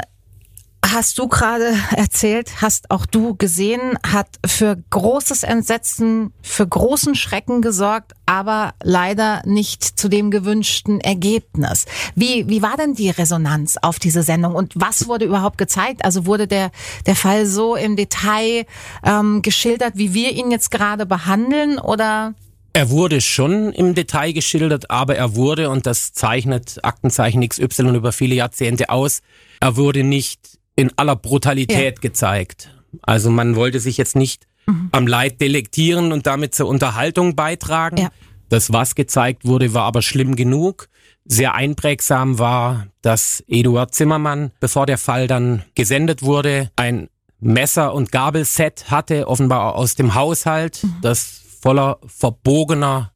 hast 0.92 1.18
du 1.20 1.28
gerade 1.28 1.74
erzählt, 1.96 2.62
hast 2.62 2.92
auch 2.92 3.06
du 3.06 3.36
gesehen, 3.36 3.98
hat 4.06 4.28
für 4.46 4.78
großes 4.90 5.44
Entsetzen, 5.44 6.34
für 6.42 6.68
großen 6.68 7.16
Schrecken 7.16 7.62
gesorgt, 7.62 8.14
aber 8.26 8.74
leider 8.84 9.42
nicht 9.46 9.84
zu 9.84 10.10
dem 10.10 10.32
gewünschten 10.32 11.00
Ergebnis. 11.00 11.86
Wie, 12.16 12.48
wie 12.48 12.62
war 12.62 12.78
denn 12.78 12.94
die 12.94 13.10
Resonanz 13.10 13.78
auf 13.82 14.00
diese 14.00 14.24
Sendung 14.24 14.56
und 14.56 14.74
was 14.76 15.08
wurde 15.08 15.26
überhaupt 15.26 15.58
gezeigt? 15.58 16.06
Also 16.06 16.26
wurde 16.26 16.48
der, 16.48 16.72
der 17.06 17.16
Fall 17.16 17.46
so 17.46 17.76
im 17.76 17.96
Detail 17.96 18.66
ähm, 19.04 19.42
geschildert, 19.42 19.94
wie 19.96 20.14
wir 20.14 20.32
ihn 20.32 20.52
jetzt 20.52 20.72
gerade 20.72 21.06
behandeln 21.06 21.80
oder? 21.80 22.34
Er 22.74 22.90
wurde 22.90 23.20
schon 23.20 23.74
im 23.74 23.96
Detail 23.96 24.32
geschildert, 24.32 24.92
aber 24.92 25.16
er 25.16 25.36
wurde, 25.36 25.70
und 25.70 25.86
das 25.86 26.14
zeichnet 26.14 26.80
Aktenzeichen 26.84 27.48
XY 27.48 27.96
über 27.96 28.12
viele 28.12 28.36
Jahrzehnte 28.36 28.90
aus, 28.90 29.22
er 29.60 29.76
wurde 29.76 30.04
nicht 30.04 30.59
in 30.80 30.92
aller 30.98 31.16
Brutalität 31.16 31.96
ja. 31.96 32.02
gezeigt. 32.02 32.74
Also 33.02 33.30
man 33.30 33.56
wollte 33.56 33.80
sich 33.80 33.98
jetzt 33.98 34.16
nicht 34.16 34.48
mhm. 34.66 34.90
am 34.92 35.08
Leid 35.08 35.42
delektieren 35.42 36.12
und 36.12 36.26
damit 36.26 36.56
zur 36.56 36.68
Unterhaltung 36.68 37.36
beitragen. 37.36 37.98
Ja. 37.98 38.10
Das, 38.50 38.74
was 38.74 38.96
gezeigt 38.96 39.46
wurde, 39.46 39.74
war 39.74 39.84
aber 39.84 40.02
schlimm 40.02 40.36
genug. 40.36 40.90
sehr 41.26 41.54
einprägsam 41.54 42.40
war, 42.40 42.88
dass 43.02 43.44
Eduard 43.48 43.94
Zimmermann, 43.94 44.52
bevor 44.60 44.88
der 44.88 44.98
Fall 44.98 45.28
dann 45.28 45.64
gesendet 45.76 46.24
wurde, 46.24 46.72
ein 46.76 47.10
Messer- 47.40 47.94
und 47.94 48.12
Gabelset 48.12 48.90
hatte, 48.90 49.28
offenbar 49.28 49.76
aus 49.76 49.96
dem 49.96 50.16
Haushalt, 50.16 50.84
mhm. 50.84 50.96
das 51.02 51.42
voller 51.62 52.00
verbogener 52.08 53.12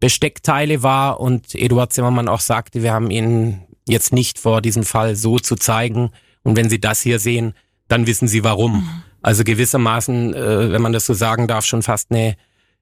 Besteckteile 0.00 0.82
war 0.82 1.20
und 1.20 1.54
Eduard 1.54 1.92
Zimmermann 1.92 2.28
auch 2.28 2.40
sagte, 2.40 2.82
wir 2.82 2.92
haben 2.92 3.10
Ihnen 3.10 3.66
jetzt 3.88 4.12
nicht 4.12 4.38
vor, 4.38 4.62
diesen 4.62 4.84
Fall 4.84 5.16
so 5.16 5.38
zu 5.38 5.56
zeigen. 5.56 6.10
Und 6.42 6.56
wenn 6.56 6.70
Sie 6.70 6.80
das 6.80 7.00
hier 7.00 7.18
sehen, 7.18 7.54
dann 7.88 8.06
wissen 8.06 8.28
Sie 8.28 8.44
warum. 8.44 8.76
Mhm. 8.76 9.02
Also 9.22 9.44
gewissermaßen, 9.44 10.34
äh, 10.34 10.72
wenn 10.72 10.82
man 10.82 10.92
das 10.92 11.06
so 11.06 11.14
sagen 11.14 11.46
darf, 11.46 11.64
schon 11.64 11.82
fast 11.82 12.10
eine 12.10 12.36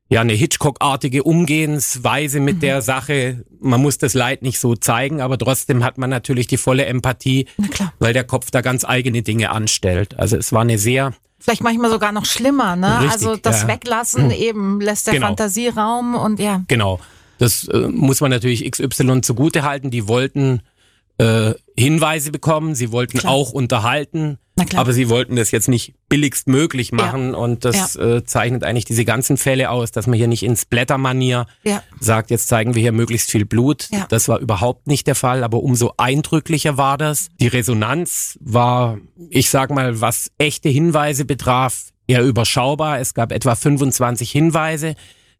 ja 0.08 0.22
eine 0.22 0.32
Hitchcock-artige 0.32 1.22
Umgehensweise 1.22 2.40
mit 2.40 2.56
mhm. 2.56 2.60
der 2.60 2.82
Sache. 2.82 3.44
Man 3.60 3.82
muss 3.82 3.98
das 3.98 4.14
Leid 4.14 4.42
nicht 4.42 4.58
so 4.58 4.74
zeigen, 4.74 5.20
aber 5.20 5.36
trotzdem 5.38 5.84
hat 5.84 5.98
man 5.98 6.10
natürlich 6.10 6.46
die 6.46 6.56
volle 6.56 6.86
Empathie, 6.86 7.46
weil 7.98 8.12
der 8.12 8.24
Kopf 8.24 8.50
da 8.50 8.60
ganz 8.60 8.84
eigene 8.84 9.22
Dinge 9.22 9.50
anstellt. 9.50 10.18
Also 10.18 10.36
es 10.36 10.52
war 10.52 10.62
eine 10.62 10.78
sehr 10.78 11.12
Vielleicht 11.40 11.62
manchmal 11.62 11.90
sogar 11.90 12.10
noch 12.10 12.24
schlimmer, 12.24 12.74
ne? 12.74 12.98
Richtig, 12.98 13.12
also 13.12 13.36
das 13.36 13.62
ja. 13.62 13.68
Weglassen 13.68 14.24
mhm. 14.24 14.30
eben 14.32 14.80
lässt 14.80 15.06
der 15.06 15.14
genau. 15.14 15.28
Fantasie 15.28 15.68
Raum 15.68 16.16
und 16.16 16.40
ja. 16.40 16.62
Genau. 16.66 16.98
Das 17.38 17.68
äh, 17.68 17.86
muss 17.88 18.20
man 18.20 18.32
natürlich 18.32 18.68
XY 18.68 19.20
zugute 19.20 19.62
halten. 19.62 19.90
Die 19.90 20.08
wollten 20.08 20.62
äh, 21.18 21.54
Hinweise 21.76 22.32
bekommen, 22.32 22.74
sie 22.74 22.92
wollten 22.92 23.18
Klar. 23.18 23.32
auch 23.32 23.50
unterhalten, 23.50 24.38
aber 24.74 24.92
sie 24.92 25.08
wollten 25.08 25.36
das 25.36 25.50
jetzt 25.50 25.68
nicht 25.68 25.94
billigst 26.08 26.48
möglich 26.48 26.92
machen 26.92 27.32
ja. 27.32 27.36
und 27.36 27.64
das 27.64 27.94
ja. 27.94 28.16
äh, 28.16 28.24
zeichnet 28.24 28.64
eigentlich 28.64 28.84
diese 28.84 29.04
ganzen 29.04 29.36
Fälle 29.36 29.70
aus, 29.70 29.90
dass 29.90 30.06
man 30.06 30.16
hier 30.16 30.28
nicht 30.28 30.42
ins 30.42 30.64
Blättermanier 30.64 31.46
ja. 31.64 31.82
sagt, 32.00 32.30
jetzt 32.30 32.48
zeigen 32.48 32.74
wir 32.74 32.82
hier 32.82 32.92
möglichst 32.92 33.30
viel 33.30 33.44
Blut. 33.44 33.88
Das 34.08 34.28
war 34.28 34.38
überhaupt 34.38 34.86
nicht 34.86 35.06
der 35.06 35.14
Fall, 35.14 35.44
aber 35.44 35.62
umso 35.62 35.92
eindrücklicher 35.96 36.76
war 36.76 36.98
das. 36.98 37.28
Die 37.40 37.48
Resonanz 37.48 38.38
war, 38.40 38.98
ich 39.30 39.50
sag 39.50 39.70
mal, 39.70 40.00
was 40.00 40.30
echte 40.38 40.68
Hinweise 40.68 41.24
betraf, 41.24 41.92
eher 42.06 42.24
überschaubar. 42.24 43.00
Es 43.00 43.14
gab 43.14 43.32
etwa 43.32 43.54
25 43.54 44.30
Hinweise. 44.30 44.94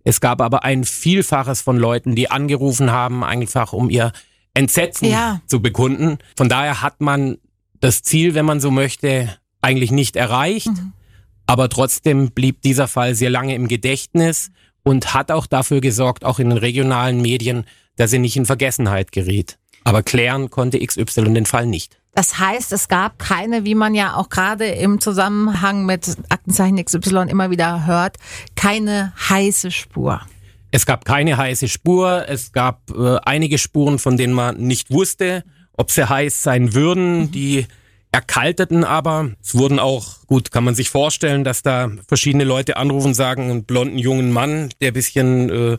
Es 0.05 0.21
gab 0.21 0.41
aber 0.41 0.65
ein 0.65 0.85
Vielfaches 0.85 1.61
von 1.61 1.77
Leuten, 1.77 2.15
die 2.15 2.31
angerufen 2.31 2.93
haben, 2.93 3.25
einfach 3.25 3.73
um 3.73 3.91
ihr 3.91 4.13
Entsetzen 4.59 5.09
ja. 5.09 5.41
zu 5.47 5.63
bekunden. 5.63 6.19
Von 6.37 6.49
daher 6.49 6.83
hat 6.83 7.01
man 7.01 7.39
das 7.81 8.03
Ziel, 8.03 8.35
wenn 8.35 8.45
man 8.45 8.61
so 8.61 8.71
möchte, 8.71 9.37
eigentlich 9.63 9.91
nicht 9.93 10.17
erreicht. 10.17 10.67
Mhm. 10.67 10.93
Aber 11.47 11.69
trotzdem 11.69 12.33
blieb 12.33 12.63
dieser 12.63 12.89
Fall 12.89 13.15
sehr 13.15 13.31
lange 13.31 13.55
im 13.55 13.69
Gedächtnis 13.69 14.51
und 14.83 15.15
hat 15.15 15.31
auch 15.31 15.47
dafür 15.47 15.81
gesorgt, 15.81 16.25
auch 16.25 16.41
in 16.41 16.51
den 16.51 16.59
regionalen 16.59 17.23
Medien, 17.23 17.67
dass 17.97 18.13
er 18.13 18.19
nicht 18.19 18.37
in 18.37 18.47
Vergessenheit 18.47 19.13
geriet. 19.13 19.59
Aber 19.85 20.03
klären 20.03 20.51
konnte 20.51 20.85
XY 20.85 21.33
den 21.33 21.47
Fall 21.47 21.67
nicht. 21.67 21.99
Das 22.15 22.39
heißt, 22.39 22.73
es 22.73 22.89
gab 22.89 23.19
keine, 23.21 23.65
wie 23.65 23.77
man 23.77 23.95
ja 23.95 24.17
auch 24.17 24.29
gerade 24.29 24.67
im 24.67 25.01
Zusammenhang 25.01 25.87
mit 25.87 26.17
Aktenzeichen 26.29 26.85
XY 26.85 27.27
immer 27.29 27.51
wieder 27.51 27.87
hört, 27.87 28.17
keine 28.57 29.13
heiße 29.29 29.71
Spur. 29.71 30.21
Es 30.71 30.87
gab 30.87 31.05
keine 31.05 31.37
heiße 31.37 31.69
Spur. 31.69 32.25
Es 32.29 32.53
gab 32.53 32.91
äh, 32.91 33.17
einige 33.25 33.59
Spuren, 33.59 33.99
von 33.99 34.17
denen 34.17 34.35
man 34.35 34.59
nicht 34.59 34.91
wusste, 34.91 35.45
ob 35.73 35.91
sie 35.91 36.09
heiß 36.09 36.43
sein 36.43 36.75
würden. 36.75 37.21
Mhm. 37.21 37.31
Die 37.33 37.67
erkalteten 38.13 38.85
aber. 38.85 39.33
Es 39.43 39.55
wurden 39.55 39.79
auch, 39.79 40.27
gut, 40.27 40.51
kann 40.51 40.65
man 40.65 40.75
sich 40.75 40.91
vorstellen, 40.91 41.45
dass 41.45 41.63
da 41.63 41.91
verschiedene 42.07 42.45
Leute 42.45 42.77
anrufen, 42.77 43.15
sagen, 43.15 43.51
einen 43.51 43.65
blonden 43.65 43.99
jungen 43.99 44.33
Mann, 44.33 44.71
der 44.81 44.93
bisschen 44.93 45.51
äh, 45.51 45.79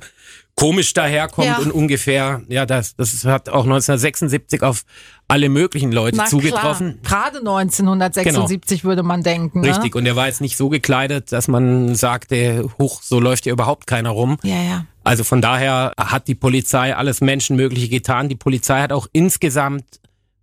komisch 0.60 0.94
daherkommt 0.94 1.48
ja. 1.48 1.58
und 1.58 1.72
ungefähr, 1.72 2.42
ja, 2.50 2.66
das, 2.66 2.96
das 2.96 3.24
hat 3.24 3.48
auch 3.48 3.64
1976 3.64 4.62
auf 4.62 4.84
alle 5.30 5.48
möglichen 5.48 5.92
Leute 5.92 6.18
Na 6.18 6.26
zugetroffen. 6.26 7.00
Klar. 7.02 7.32
Gerade 7.32 7.38
1976 7.40 8.82
genau. 8.82 8.90
würde 8.90 9.04
man 9.04 9.24
denken. 9.24 9.62
Ne? 9.62 9.70
Richtig, 9.70 9.96
und 9.96 10.06
er 10.06 10.18
war 10.18 10.28
jetzt 10.28 10.42
nicht 10.42 10.58
so 10.58 10.68
gekleidet, 10.68 11.32
dass 11.32 11.48
man 11.48 11.96
sagte, 11.96 12.68
hoch, 12.78 13.02
so 13.02 13.22
läuft 13.22 13.46
ja 13.46 13.54
überhaupt 13.54 13.88
keiner 13.88 14.10
rum. 14.10 14.38
Ja, 14.44 14.62
ja. 14.62 14.86
Also 15.06 15.24
von 15.24 15.42
daher 15.42 15.94
hat 15.98 16.28
die 16.28 16.36
Polizei 16.36 16.94
alles 16.94 17.22
Menschenmögliche 17.22 17.88
getan. 17.88 18.28
Die 18.28 18.36
Polizei 18.36 18.82
hat 18.82 18.92
auch 18.92 19.08
insgesamt 19.14 19.86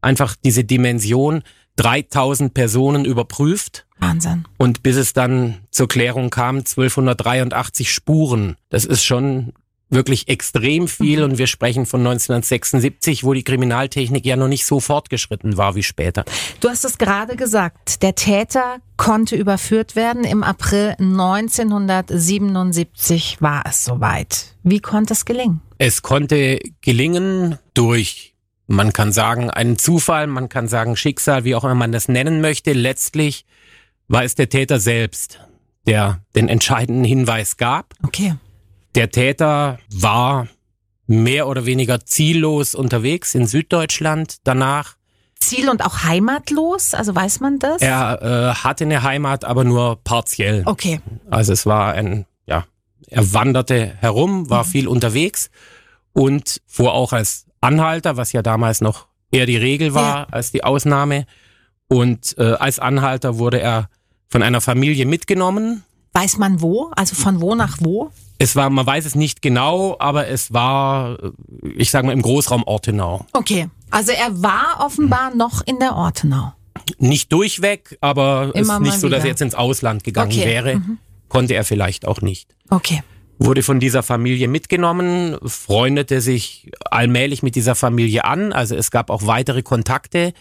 einfach 0.01 0.35
diese 0.43 0.65
Dimension 0.65 1.43
3000 1.77 2.55
Personen 2.55 3.05
überprüft. 3.05 3.87
Wahnsinn. 3.99 4.47
Und 4.57 4.83
bis 4.83 4.97
es 4.97 5.13
dann 5.13 5.59
zur 5.71 5.89
Klärung 5.89 6.31
kam, 6.31 6.59
1283 6.59 7.93
Spuren. 7.93 8.57
Das 8.71 8.87
ist 8.87 9.05
schon 9.05 9.53
wirklich 9.89 10.29
extrem 10.29 10.89
viel 10.89 11.19
mhm. 11.19 11.25
und 11.25 11.39
wir 11.39 11.47
sprechen 11.47 11.87
von 11.87 12.01
1976, 12.01 13.23
wo 13.25 13.33
die 13.35 13.45
Kriminaltechnik 13.45 14.27
ja 14.27 14.35
noch 14.37 14.49
nicht 14.49 14.67
so 14.67 14.81
fortgeschritten 14.81 15.57
war 15.57 15.77
wie 15.77 15.85
später. 15.85 16.25
Du 16.61 16.69
hast 16.69 16.85
es 16.85 16.99
gerade 16.99 17.37
gesagt, 17.37 18.03
der 18.03 18.17
Täter 18.17 18.79
konnte 18.97 19.37
überführt 19.37 19.95
werden. 19.95 20.25
Im 20.25 20.43
April 20.43 20.97
1977 20.99 23.41
war 23.41 23.63
es 23.67 23.85
soweit. 23.85 24.57
Wie 24.63 24.81
konnte 24.81 25.13
es 25.13 25.25
gelingen? 25.25 25.61
Es 25.79 26.03
konnte 26.03 26.59
gelingen 26.81 27.59
durch, 27.75 28.35
man 28.67 28.93
kann 28.93 29.13
sagen, 29.13 29.51
einen 29.51 29.79
Zufall, 29.79 30.27
man 30.27 30.49
kann 30.49 30.67
sagen 30.69 30.97
Schicksal, 30.97 31.45
wie 31.45 31.55
auch 31.55 31.63
immer 31.63 31.77
man 31.77 31.93
das 31.93 32.09
nennen 32.09 32.41
möchte. 32.41 32.73
Letztlich 32.73 33.45
war 34.09 34.25
es 34.25 34.35
der 34.35 34.49
Täter 34.49 34.81
selbst, 34.81 35.39
der 35.87 36.23
den 36.35 36.49
entscheidenden 36.49 37.05
Hinweis 37.05 37.57
gab. 37.57 37.95
Okay. 38.03 38.35
Der 38.97 39.11
Täter 39.11 39.79
war 39.93 40.49
mehr 41.07 41.49
oder 41.49 41.67
weniger 41.67 42.07
ziellos 42.07 42.75
unterwegs 42.75 43.35
in 43.35 43.47
Süddeutschland 43.47 44.39
danach. 44.45 44.97
Ziel 45.39 45.69
und 45.69 45.85
auch 45.85 46.05
heimatlos? 46.05 46.95
Also 46.95 47.15
weiß 47.15 47.41
man 47.41 47.59
das? 47.59 47.83
Er 47.83 48.23
äh, 48.23 48.55
hatte 48.55 48.85
eine 48.85 49.03
Heimat, 49.03 49.45
aber 49.45 49.65
nur 49.65 50.03
partiell. 50.03 50.63
Okay. 50.65 51.01
Also 51.29 51.53
es 51.53 51.67
war 51.67 51.93
ein, 51.93 52.25
ja, 52.47 52.65
er 53.07 53.35
wanderte 53.35 53.95
herum, 54.01 54.49
war 54.49 54.65
mhm. 54.65 54.69
viel 54.69 54.89
unterwegs 54.89 55.51
und 56.15 56.63
fuhr 56.67 56.95
auch 56.95 57.13
als 57.13 57.45
Anhalter, 57.61 58.17
was 58.17 58.33
ja 58.33 58.41
damals 58.41 58.81
noch 58.81 59.09
eher 59.31 59.45
die 59.45 59.59
Regel 59.59 59.93
war 59.93 60.21
ja. 60.21 60.27
als 60.31 60.53
die 60.53 60.65
Ausnahme. 60.65 61.27
Und 61.89 62.35
äh, 62.39 62.55
als 62.55 62.79
Anhalter 62.79 63.37
wurde 63.37 63.61
er 63.61 63.91
von 64.29 64.43
einer 64.43 64.63
Familie 64.63 65.05
mitgenommen. 65.05 65.85
Weiß 66.15 66.39
man 66.39 66.63
wo? 66.63 66.91
Also 66.97 67.15
von 67.15 67.43
wo 67.43 67.55
nach 67.55 67.77
wo? 67.81 68.11
Es 68.39 68.55
war, 68.55 68.69
man 68.71 68.87
weiß 68.87 69.07
es 69.07 69.15
nicht 69.15 69.41
genau, 69.41 69.97
aber 69.99 70.29
es 70.29 70.53
war, 70.53 71.19
ich 71.77 71.91
sage 71.91 72.07
mal, 72.07 72.13
im 72.13 72.23
Großraum 72.23 72.65
Ortenau. 72.65 73.25
Okay, 73.33 73.69
also 73.91 74.13
er 74.13 74.43
war 74.43 74.85
offenbar 74.85 75.35
noch 75.35 75.63
in 75.67 75.79
der 75.79 75.97
Ortenau. 75.97 76.53
Nicht 76.99 77.33
durchweg, 77.33 77.97
aber 78.01 78.53
es 78.55 78.69
ist 78.69 78.81
nicht 78.81 79.01
so, 79.01 79.09
dass 79.09 79.25
er 79.25 79.31
jetzt 79.31 79.41
ins 79.41 79.55
Ausland 79.55 80.05
gegangen 80.05 80.33
okay. 80.33 80.47
wäre. 80.47 80.77
Mhm. 80.77 80.99
Konnte 81.29 81.55
er 81.55 81.65
vielleicht 81.65 82.07
auch 82.07 82.21
nicht. 82.21 82.55
Okay. 82.71 83.03
Wurde 83.39 83.63
von 83.63 83.81
dieser 83.81 84.03
Familie 84.03 84.49
mitgenommen, 84.49 85.37
freundete 85.45 86.21
sich 86.21 86.71
allmählich 86.91 87.43
mit 87.43 87.55
dieser 87.55 87.75
Familie 87.75 88.25
an. 88.25 88.53
Also 88.53 88.77
es 88.77 88.91
gab 88.91 89.11
auch 89.11 89.27
weitere 89.27 89.63
Kontakte. 89.63 90.33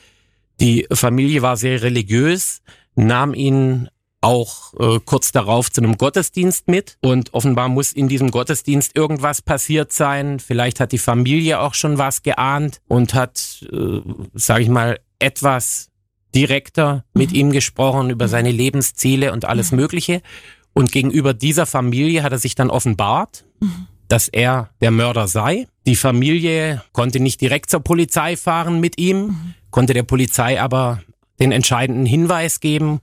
Die 0.60 0.88
Familie 0.92 1.42
war 1.42 1.58
sehr 1.58 1.82
religiös, 1.82 2.62
nahm 2.96 3.34
ihn 3.34 3.90
auch 4.26 4.74
äh, 4.80 5.00
kurz 5.06 5.32
darauf 5.32 5.72
zu 5.72 5.82
einem 5.82 5.98
Gottesdienst 5.98 6.68
mit 6.68 6.98
und 7.02 7.34
offenbar 7.36 7.70
muss 7.70 7.92
in 7.94 8.08
diesem 8.08 8.32
Gottesdienst 8.32 8.96
irgendwas 8.98 9.44
passiert 9.44 9.94
sein. 9.94 10.40
Vielleicht 10.40 10.80
hat 10.80 10.92
die 10.92 10.98
Familie 10.98 11.60
auch 11.60 11.76
schon 11.76 12.00
was 12.00 12.24
geahnt 12.24 12.82
und 12.88 13.14
hat, 13.14 13.64
äh, 13.72 14.02
sage 14.34 14.64
ich 14.64 14.70
mal, 14.70 15.00
etwas 15.20 15.92
direkter 16.34 17.06
mit 17.14 17.32
mhm. 17.32 17.36
ihm 17.36 17.52
gesprochen 17.52 18.10
über 18.10 18.28
seine 18.28 18.52
Lebensziele 18.52 19.32
und 19.32 19.46
alles 19.46 19.72
mhm. 19.72 19.78
Mögliche. 19.78 20.22
Und 20.74 20.92
gegenüber 20.92 21.36
dieser 21.36 21.68
Familie 21.68 22.24
hat 22.24 22.32
er 22.32 22.40
sich 22.40 22.56
dann 22.56 22.72
offenbart, 22.72 23.46
mhm. 23.60 23.86
dass 24.08 24.28
er 24.28 24.72
der 24.82 24.90
Mörder 24.90 25.28
sei. 25.28 25.68
Die 25.86 25.96
Familie 25.96 26.82
konnte 26.94 27.20
nicht 27.20 27.42
direkt 27.42 27.70
zur 27.70 27.82
Polizei 27.82 28.38
fahren 28.38 28.80
mit 28.80 28.98
ihm, 28.98 29.54
konnte 29.70 29.94
der 29.94 30.04
Polizei 30.04 30.60
aber 30.60 31.02
den 31.40 31.52
entscheidenden 31.52 32.08
Hinweis 32.08 32.60
geben 32.60 33.02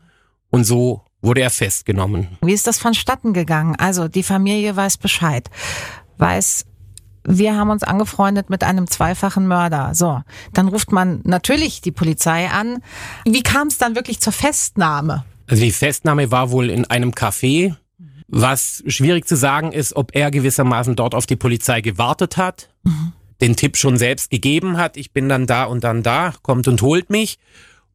und 0.51 0.65
so 0.65 1.05
wurde 1.23 1.41
er 1.41 1.51
festgenommen. 1.51 2.29
Wie 2.43 2.53
ist 2.53 2.67
das 2.67 2.79
vonstatten 2.79 3.33
gegangen? 3.33 3.77
Also 3.77 4.09
die 4.09 4.23
Familie 4.23 4.77
weiß 4.77 4.99
Bescheid, 4.99 5.49
weiß, 6.19 6.67
wir 7.25 7.57
haben 7.57 7.71
uns 7.71 7.85
angefreundet 7.85 8.51
mit 8.51 8.65
einem 8.65 8.89
zweifachen 8.89 9.47
Mörder. 9.47 9.95
So, 9.95 10.23
dann 10.53 10.69
ruft 10.69 10.93
man 10.93 11.21
natürlich 11.25 11.81
die 11.81 11.93
Polizei 11.93 12.49
an. 12.49 12.83
Wie 13.25 13.43
kam 13.43 13.69
es 13.69 13.79
dann 13.79 13.95
wirklich 13.95 14.21
zur 14.21 14.33
Festnahme? 14.33 15.25
Also 15.47 15.63
die 15.63 15.73
Festnahme 15.73 16.31
war 16.31 16.51
wohl 16.51 16.69
in 16.69 16.85
einem 16.87 17.13
Café. 17.13 17.77
Was 18.27 18.83
schwierig 18.87 19.27
zu 19.27 19.37
sagen 19.37 19.73
ist, 19.73 19.95
ob 19.95 20.17
er 20.17 20.31
gewissermaßen 20.31 20.97
dort 20.97 21.15
auf 21.15 21.27
die 21.27 21.37
Polizei 21.37 21.83
gewartet 21.83 22.39
hat, 22.39 22.71
mhm. 22.83 23.13
den 23.41 23.57
Tipp 23.57 23.77
schon 23.77 23.99
selbst 23.99 24.31
gegeben 24.31 24.79
hat, 24.79 24.97
ich 24.97 25.13
bin 25.13 25.29
dann 25.29 25.47
da 25.47 25.65
und 25.65 25.85
dann 25.85 26.03
da, 26.03 26.33
kommt 26.43 26.67
und 26.67 26.81
holt 26.81 27.11
mich 27.11 27.39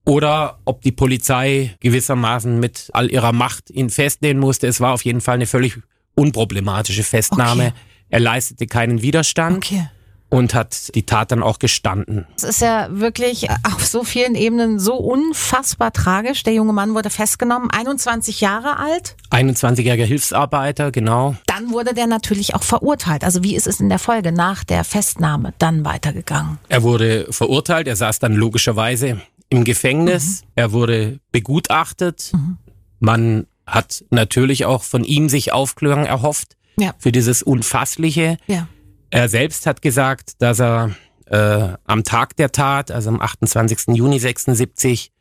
oder 0.08 0.58
ob 0.64 0.82
die 0.82 0.94
Polizei 0.94 1.76
gewissermaßen 1.82 2.60
mit 2.60 2.90
all 2.94 3.12
ihrer 3.12 3.34
Macht 3.34 3.70
ihn 3.70 3.90
festnehmen 3.90 4.40
musste. 4.40 4.66
Es 4.66 4.80
war 4.80 4.94
auf 4.94 5.04
jeden 5.04 5.20
Fall 5.20 5.36
eine 5.36 5.46
völlig 5.46 5.78
unproblematische 6.16 7.04
Festnahme. 7.04 7.68
Okay. 7.68 7.74
Er 8.10 8.20
leistete 8.22 8.68
keinen 8.68 9.02
Widerstand. 9.02 9.58
Okay. 9.58 9.90
und 10.30 10.54
hat 10.54 10.96
die 10.96 11.06
Tat 11.06 11.32
dann 11.32 11.44
auch 11.44 11.60
gestanden. 11.60 12.26
Es 12.36 12.44
ist 12.44 12.62
ja 12.62 12.88
wirklich 12.90 13.50
auf 13.64 13.86
so 13.86 14.04
vielen 14.04 14.36
Ebenen 14.36 14.80
so 14.80 14.96
unfassbar 14.96 15.92
tragisch. 15.94 16.44
Der 16.44 16.54
junge 16.54 16.74
Mann 16.74 16.94
wurde 16.94 17.10
festgenommen, 17.10 17.70
21 17.70 18.42
Jahre 18.42 18.78
alt. 18.78 19.16
21-jähriger 19.32 20.06
Hilfsarbeiter, 20.06 20.92
genau. 20.92 21.36
Dann 21.48 21.72
wurde 21.72 21.94
der 21.94 22.08
natürlich 22.08 22.56
auch 22.56 22.64
verurteilt. 22.64 23.24
Also 23.24 23.44
wie 23.44 23.56
ist 23.56 23.68
es 23.68 23.80
in 23.80 23.90
der 23.90 24.00
Folge 24.00 24.32
nach 24.32 24.64
der 24.64 24.84
Festnahme 24.84 25.54
dann 25.60 25.86
weitergegangen? 25.86 26.60
Er 26.70 26.84
wurde 26.84 27.28
verurteilt, 27.30 27.88
er 27.88 27.96
saß 27.96 28.20
dann 28.20 28.34
logischerweise 28.34 29.22
im 29.50 29.64
Gefängnis, 29.64 30.42
mhm. 30.42 30.48
er 30.56 30.72
wurde 30.72 31.20
begutachtet. 31.32 32.32
Mhm. 32.34 32.58
Man 33.00 33.48
hat 33.66 34.04
natürlich 34.10 34.66
auch 34.66 34.84
von 34.84 35.04
ihm 35.04 35.30
sich 35.30 35.54
Aufklärung 35.54 36.06
erhofft 36.06 36.56
ja. 36.78 36.94
für 36.98 37.12
dieses 37.12 37.44
Unfassliche. 37.44 38.38
Ja. 38.48 38.68
Er 39.10 39.30
selbst 39.30 39.66
hat 39.66 39.82
gesagt, 39.82 40.42
dass 40.42 40.60
er 40.60 40.96
äh, 41.26 41.74
am 41.86 42.04
Tag 42.04 42.36
der 42.38 42.52
Tat, 42.52 42.92
also 42.92 43.10
am 43.10 43.22
28. 43.22 43.96
Juni 43.96 44.20
76, 44.20 45.12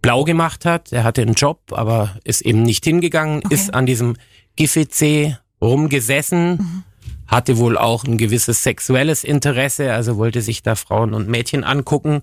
blau 0.00 0.24
gemacht 0.24 0.64
hat. 0.64 0.92
Er 0.92 1.04
hatte 1.04 1.22
einen 1.22 1.34
Job, 1.34 1.72
aber 1.72 2.16
ist 2.24 2.42
eben 2.42 2.62
nicht 2.62 2.84
hingegangen, 2.84 3.42
okay. 3.44 3.54
ist 3.54 3.74
an 3.74 3.86
diesem 3.86 4.16
Giffey-See 4.56 5.36
rumgesessen, 5.60 6.50
mhm. 6.50 6.84
hatte 7.26 7.58
wohl 7.58 7.76
auch 7.76 8.04
ein 8.04 8.18
gewisses 8.18 8.62
sexuelles 8.62 9.24
Interesse, 9.24 9.92
also 9.92 10.16
wollte 10.16 10.40
sich 10.40 10.62
da 10.62 10.74
Frauen 10.74 11.14
und 11.14 11.28
Mädchen 11.28 11.64
angucken, 11.64 12.22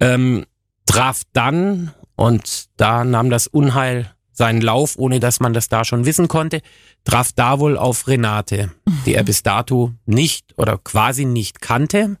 ähm, 0.00 0.44
traf 0.88 1.22
dann 1.32 1.92
und 2.16 2.66
da 2.76 3.04
nahm 3.04 3.30
das 3.30 3.46
Unheil 3.46 4.12
seinen 4.32 4.60
Lauf, 4.60 4.96
ohne 4.96 5.20
dass 5.20 5.40
man 5.40 5.52
das 5.52 5.68
da 5.68 5.84
schon 5.84 6.06
wissen 6.06 6.28
konnte, 6.28 6.62
traf 7.04 7.32
da 7.32 7.58
wohl 7.58 7.76
auf 7.76 8.08
Renate, 8.08 8.70
die 9.04 9.14
er 9.14 9.24
bis 9.24 9.42
dato 9.42 9.92
nicht 10.06 10.54
oder 10.56 10.78
quasi 10.78 11.24
nicht 11.24 11.60
kannte, 11.60 12.16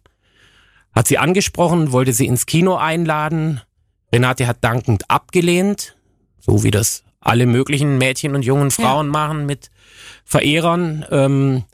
hat 0.92 1.08
sie 1.08 1.18
angesprochen, 1.18 1.92
wollte 1.92 2.12
sie 2.12 2.26
ins 2.26 2.46
Kino 2.46 2.76
einladen. 2.76 3.60
Renate 4.12 4.46
hat 4.46 4.58
dankend 4.62 5.10
abgelehnt, 5.10 5.96
so 6.38 6.62
wie 6.62 6.70
das 6.70 7.04
alle 7.20 7.46
möglichen 7.46 7.98
Mädchen 7.98 8.34
und 8.34 8.44
jungen 8.44 8.70
Frauen 8.70 9.06
ja. 9.06 9.12
machen 9.12 9.46
mit 9.46 9.70
Verehrern. 10.24 11.04
Ähm, 11.10 11.64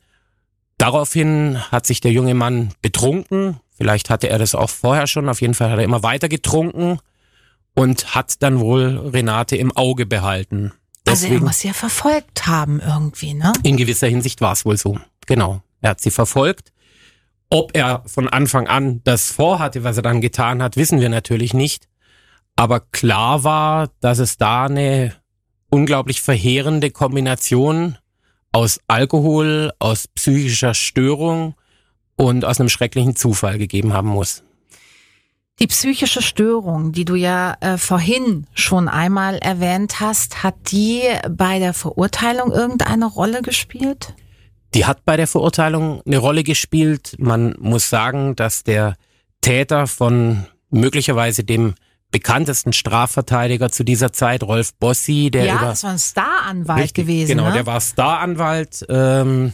daraufhin 0.79 1.59
hat 1.71 1.87
sich 1.87 2.01
der 2.01 2.13
junge 2.13 2.35
Mann 2.35 2.73
betrunken. 2.83 3.61
Vielleicht 3.85 4.09
hatte 4.09 4.31
er 4.31 4.39
das 4.39 4.55
auch 4.55 4.71
vorher 4.71 5.07
schon. 5.07 5.29
Auf 5.29 5.43
jeden 5.43 5.53
Fall 5.53 5.69
hat 5.69 5.77
er 5.77 5.85
immer 5.85 6.03
weiter 6.03 6.31
getrunken 6.31 7.01
und 7.75 8.15
hat 8.15 8.43
dann 8.43 8.59
wohl 8.59 9.11
Renate 9.13 9.57
im 9.57 9.77
Auge 9.77 10.07
behalten. 10.07 10.73
Deswegen, 11.07 11.35
also 11.35 11.45
er 11.45 11.47
muss 11.49 11.59
sie 11.59 11.69
ja 11.69 11.75
verfolgt 11.75 12.47
haben 12.47 12.81
irgendwie, 12.81 13.35
ne? 13.35 13.53
In 13.63 13.77
gewisser 13.77 14.07
Hinsicht 14.07 14.41
war 14.41 14.53
es 14.53 14.65
wohl 14.65 14.79
so. 14.79 14.99
Genau. 15.27 15.61
Er 15.83 15.91
hat 15.91 16.01
sie 16.01 16.11
verfolgt. 16.11 16.73
Ob 17.51 17.77
er 17.77 18.03
von 18.07 18.27
Anfang 18.27 18.69
an 18.69 19.03
das 19.05 19.31
vorhatte, 19.31 19.85
was 19.85 19.99
er 19.99 20.03
dann 20.03 20.23
getan 20.23 20.63
hat, 20.63 20.79
wissen 20.79 21.03
wir 21.03 21.11
natürlich 21.11 21.53
nicht. 21.53 21.87
Aber 22.57 22.81
klar 22.81 23.45
war, 23.45 23.91
dass 24.01 24.19
es 24.19 24.39
da 24.39 24.65
eine 24.65 25.13
unglaublich 25.69 26.23
verheerende 26.23 26.91
Kombination 26.91 27.99
aus 28.51 28.81
Alkohol, 28.87 29.73
aus 29.79 30.09
psychischer 30.09 30.73
Störung 30.73 31.55
und 32.17 32.45
aus 32.45 32.61
einem 32.61 32.69
schrecklichen 32.69 33.17
Zufall 33.17 33.59
gegeben 33.59 33.93
haben 33.93 34.09
muss. 34.09 34.43
Die 35.61 35.69
psychische 35.69 36.21
Störung, 36.21 36.91
die 36.91 37.05
du 37.05 37.15
ja 37.15 37.57
äh, 37.61 37.79
vorhin 37.79 38.47
schon 38.55 38.89
einmal 38.89 39.39
erwähnt 39.39 40.01
hast, 40.01 40.43
hat 40.43 40.57
die 40.73 41.03
bei 41.31 41.61
der 41.61 41.75
Verurteilung 41.75 42.51
irgendeine 42.51 43.07
Rolle 43.07 43.41
gespielt? 43.41 44.15
Die 44.75 44.85
hat 44.85 45.05
bei 45.05 45.17
der 45.17 45.29
Verurteilung 45.29 46.03
eine 46.05 46.19
Rolle 46.19 46.43
gespielt. 46.43 47.15
Man 47.19 47.55
muss 47.61 47.89
sagen, 47.89 48.35
dass 48.35 48.65
der 48.65 48.97
Täter 49.43 49.87
von 49.87 50.47
möglicherweise 50.71 51.45
dem 51.45 51.75
bekanntesten 52.11 52.73
Strafverteidiger 52.73 53.71
zu 53.71 53.85
dieser 53.85 54.13
Zeit, 54.13 54.43
Rolf 54.43 54.75
Bossi, 54.75 55.31
der 55.33 55.45
ja, 55.45 55.57
über, 55.57 55.67
das 55.67 55.85
war 55.85 55.91
ein 55.91 55.99
Staranwalt 55.99 56.83
richtig, 56.83 57.07
gewesen. 57.07 57.29
Genau, 57.29 57.49
ne? 57.49 57.55
der 57.55 57.67
war 57.67 57.81
Staranwalt. 57.81 58.87
Ähm, 58.89 59.53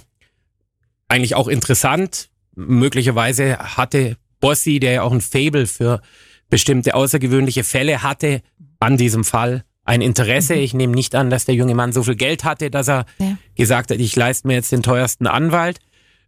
eigentlich 1.08 1.34
auch 1.34 1.48
interessant. 1.48 2.30
Möglicherweise 2.66 3.58
hatte 3.58 4.16
Bossi, 4.40 4.80
der 4.80 4.92
ja 4.92 5.02
auch 5.02 5.12
ein 5.12 5.20
Fable 5.20 5.66
für 5.66 6.00
bestimmte 6.48 6.94
außergewöhnliche 6.94 7.64
Fälle 7.64 8.02
hatte, 8.02 8.42
an 8.80 8.96
diesem 8.96 9.24
Fall 9.24 9.64
ein 9.84 10.00
Interesse. 10.00 10.56
Mhm. 10.56 10.60
Ich 10.60 10.74
nehme 10.74 10.94
nicht 10.94 11.14
an, 11.14 11.30
dass 11.30 11.44
der 11.44 11.54
junge 11.54 11.74
Mann 11.74 11.92
so 11.92 12.02
viel 12.02 12.16
Geld 12.16 12.44
hatte, 12.44 12.70
dass 12.70 12.88
er 12.88 13.06
ja. 13.18 13.36
gesagt 13.54 13.90
hat, 13.90 13.98
ich 13.98 14.14
leiste 14.16 14.46
mir 14.46 14.54
jetzt 14.54 14.72
den 14.72 14.82
teuersten 14.82 15.26
Anwalt. 15.26 15.78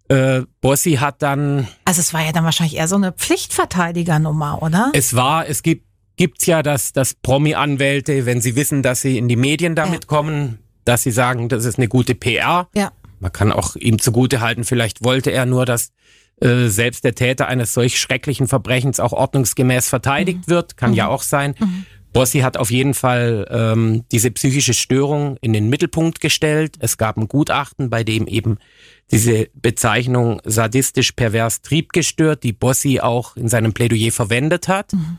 Äh, 0.08 0.42
Bossi 0.60 0.94
hat 0.94 1.22
dann. 1.22 1.68
Also 1.84 2.00
es 2.00 2.12
war 2.12 2.24
ja 2.24 2.32
dann 2.32 2.44
wahrscheinlich 2.44 2.76
eher 2.76 2.88
so 2.88 2.96
eine 2.96 3.12
Pflichtverteidigernummer, 3.12 4.62
oder? 4.62 4.90
Es 4.94 5.14
war, 5.14 5.48
es 5.48 5.62
gibt 5.62 5.86
gibt's 6.16 6.46
ja, 6.46 6.62
dass, 6.62 6.92
dass 6.92 7.14
Promi-Anwälte, 7.14 8.26
wenn 8.26 8.40
sie 8.40 8.54
wissen, 8.56 8.82
dass 8.82 9.00
sie 9.00 9.18
in 9.18 9.28
die 9.28 9.36
Medien 9.36 9.74
damit 9.74 10.04
ja. 10.04 10.08
kommen, 10.08 10.58
dass 10.84 11.02
sie 11.02 11.10
sagen, 11.10 11.48
das 11.48 11.64
ist 11.64 11.78
eine 11.78 11.88
gute 11.88 12.14
PR. 12.14 12.68
Ja. 12.74 12.92
Man 13.20 13.32
kann 13.32 13.52
auch 13.52 13.76
ihm 13.76 13.98
zugute 13.98 14.40
halten, 14.40 14.64
vielleicht 14.64 15.04
wollte 15.04 15.30
er 15.30 15.46
nur, 15.46 15.64
dass 15.64 15.90
äh, 16.42 16.68
selbst 16.68 17.04
der 17.04 17.14
Täter 17.14 17.46
eines 17.46 17.72
solch 17.72 18.00
schrecklichen 18.00 18.48
Verbrechens 18.48 19.00
auch 19.00 19.12
ordnungsgemäß 19.12 19.88
verteidigt 19.88 20.46
mhm. 20.46 20.50
wird, 20.50 20.76
kann 20.76 20.90
mhm. 20.90 20.96
ja 20.96 21.08
auch 21.08 21.22
sein. 21.22 21.54
Mhm. 21.58 21.86
Bossi 22.12 22.40
hat 22.40 22.56
auf 22.56 22.70
jeden 22.70 22.94
Fall 22.94 23.46
ähm, 23.50 24.04
diese 24.12 24.30
psychische 24.32 24.74
Störung 24.74 25.38
in 25.40 25.52
den 25.52 25.70
Mittelpunkt 25.70 26.20
gestellt. 26.20 26.76
Es 26.80 26.98
gab 26.98 27.16
ein 27.16 27.28
Gutachten, 27.28 27.88
bei 27.88 28.04
dem 28.04 28.26
eben 28.26 28.58
diese 29.10 29.48
Bezeichnung 29.54 30.40
sadistisch 30.44 31.12
pervers 31.12 31.62
triebgestört, 31.62 32.42
die 32.42 32.52
Bossi 32.52 33.00
auch 33.00 33.36
in 33.36 33.48
seinem 33.48 33.72
Plädoyer 33.72 34.12
verwendet 34.12 34.68
hat. 34.68 34.92
Mhm. 34.92 35.18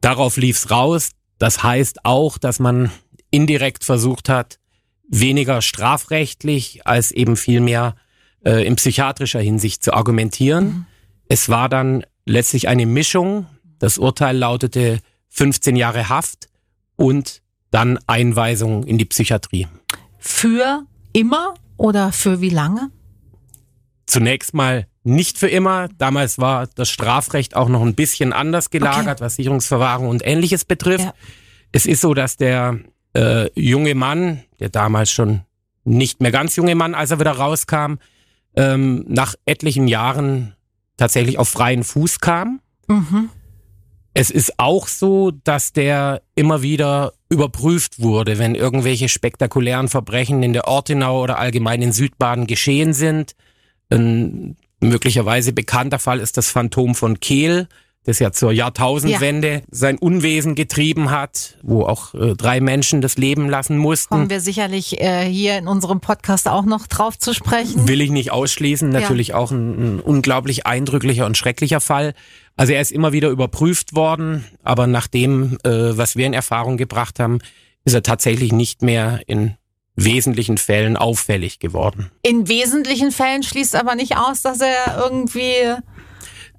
Darauf 0.00 0.36
lief's 0.36 0.70
raus. 0.70 1.12
Das 1.38 1.62
heißt 1.62 2.04
auch, 2.04 2.36
dass 2.36 2.58
man 2.58 2.90
indirekt 3.30 3.84
versucht 3.84 4.28
hat, 4.28 4.58
weniger 5.08 5.62
strafrechtlich 5.62 6.86
als 6.86 7.10
eben 7.10 7.36
vielmehr 7.36 7.94
äh, 8.44 8.66
in 8.66 8.76
psychiatrischer 8.76 9.40
Hinsicht 9.40 9.82
zu 9.82 9.92
argumentieren. 9.92 10.64
Mhm. 10.64 10.86
Es 11.28 11.48
war 11.48 11.68
dann 11.68 12.04
letztlich 12.24 12.68
eine 12.68 12.86
Mischung. 12.86 13.46
Das 13.78 13.98
Urteil 13.98 14.36
lautete 14.36 15.00
15 15.30 15.76
Jahre 15.76 16.08
Haft 16.08 16.48
und 16.96 17.42
dann 17.70 17.98
Einweisung 18.06 18.84
in 18.84 18.98
die 18.98 19.04
Psychiatrie. 19.04 19.66
Für 20.18 20.84
immer 21.12 21.54
oder 21.76 22.12
für 22.12 22.40
wie 22.40 22.50
lange? 22.50 22.90
Zunächst 24.06 24.54
mal 24.54 24.86
nicht 25.04 25.38
für 25.38 25.48
immer. 25.48 25.88
Damals 25.98 26.38
war 26.38 26.66
das 26.66 26.90
Strafrecht 26.90 27.56
auch 27.56 27.68
noch 27.68 27.82
ein 27.82 27.94
bisschen 27.94 28.32
anders 28.32 28.70
gelagert, 28.70 29.16
okay. 29.16 29.24
was 29.24 29.36
Sicherungsverwahrung 29.36 30.08
und 30.08 30.26
ähnliches 30.26 30.64
betrifft. 30.64 31.04
Ja. 31.04 31.14
Es 31.72 31.86
ist 31.86 32.00
so, 32.00 32.14
dass 32.14 32.36
der 32.36 32.78
äh, 33.14 33.50
junge 33.60 33.94
Mann, 33.94 34.42
der 34.60 34.70
damals 34.70 35.10
schon 35.10 35.42
nicht 35.84 36.20
mehr 36.20 36.30
ganz 36.30 36.56
junge 36.56 36.74
Mann, 36.74 36.94
als 36.94 37.10
er 37.10 37.20
wieder 37.20 37.32
rauskam, 37.32 37.94
ähm, 38.56 39.04
nach 39.08 39.34
etlichen 39.44 39.88
Jahren 39.88 40.54
tatsächlich 40.96 41.38
auf 41.38 41.48
freien 41.48 41.84
Fuß 41.84 42.20
kam. 42.20 42.60
Mhm. 42.88 43.30
Es 44.14 44.30
ist 44.30 44.58
auch 44.58 44.88
so, 44.88 45.30
dass 45.30 45.72
der 45.72 46.22
immer 46.34 46.62
wieder 46.62 47.12
überprüft 47.28 48.00
wurde, 48.00 48.38
wenn 48.38 48.54
irgendwelche 48.54 49.08
spektakulären 49.08 49.88
Verbrechen 49.88 50.42
in 50.42 50.52
der 50.52 50.66
Ortenau 50.66 51.22
oder 51.22 51.38
allgemein 51.38 51.82
in 51.82 51.92
Südbaden 51.92 52.46
geschehen 52.46 52.94
sind. 52.94 53.36
Ein 53.90 54.56
möglicherweise 54.80 55.52
bekannter 55.52 55.98
Fall 55.98 56.20
ist 56.20 56.36
das 56.36 56.50
Phantom 56.50 56.94
von 56.94 57.20
Kehl 57.20 57.68
das 58.08 58.18
ja 58.18 58.32
zur 58.32 58.52
Jahrtausendwende 58.52 59.52
ja. 59.52 59.60
sein 59.70 59.98
Unwesen 59.98 60.54
getrieben 60.54 61.10
hat, 61.10 61.58
wo 61.62 61.82
auch 61.82 62.14
äh, 62.14 62.34
drei 62.34 62.60
Menschen 62.60 63.02
das 63.02 63.18
Leben 63.18 63.50
lassen 63.50 63.76
mussten. 63.76 64.08
Kommen 64.08 64.30
wir 64.30 64.40
sicherlich 64.40 65.00
äh, 65.00 65.26
hier 65.26 65.58
in 65.58 65.68
unserem 65.68 66.00
Podcast 66.00 66.48
auch 66.48 66.64
noch 66.64 66.86
drauf 66.86 67.18
zu 67.18 67.34
sprechen. 67.34 67.86
Will 67.86 68.00
ich 68.00 68.10
nicht 68.10 68.32
ausschließen. 68.32 68.88
Natürlich 68.88 69.28
ja. 69.28 69.36
auch 69.36 69.50
ein, 69.50 69.96
ein 69.96 70.00
unglaublich 70.00 70.66
eindrücklicher 70.66 71.26
und 71.26 71.36
schrecklicher 71.36 71.80
Fall. 71.80 72.14
Also 72.56 72.72
er 72.72 72.80
ist 72.80 72.92
immer 72.92 73.12
wieder 73.12 73.28
überprüft 73.28 73.94
worden, 73.94 74.46
aber 74.62 74.86
nach 74.86 75.06
dem, 75.06 75.58
äh, 75.64 75.96
was 75.96 76.16
wir 76.16 76.26
in 76.26 76.32
Erfahrung 76.32 76.78
gebracht 76.78 77.20
haben, 77.20 77.40
ist 77.84 77.92
er 77.92 78.02
tatsächlich 78.02 78.52
nicht 78.52 78.82
mehr 78.82 79.20
in 79.26 79.54
wesentlichen 79.96 80.56
Fällen 80.56 80.96
auffällig 80.96 81.58
geworden. 81.58 82.10
In 82.22 82.48
wesentlichen 82.48 83.10
Fällen 83.10 83.42
schließt 83.42 83.76
aber 83.76 83.96
nicht 83.96 84.16
aus, 84.16 84.42
dass 84.42 84.60
er 84.60 84.96
irgendwie 84.98 85.74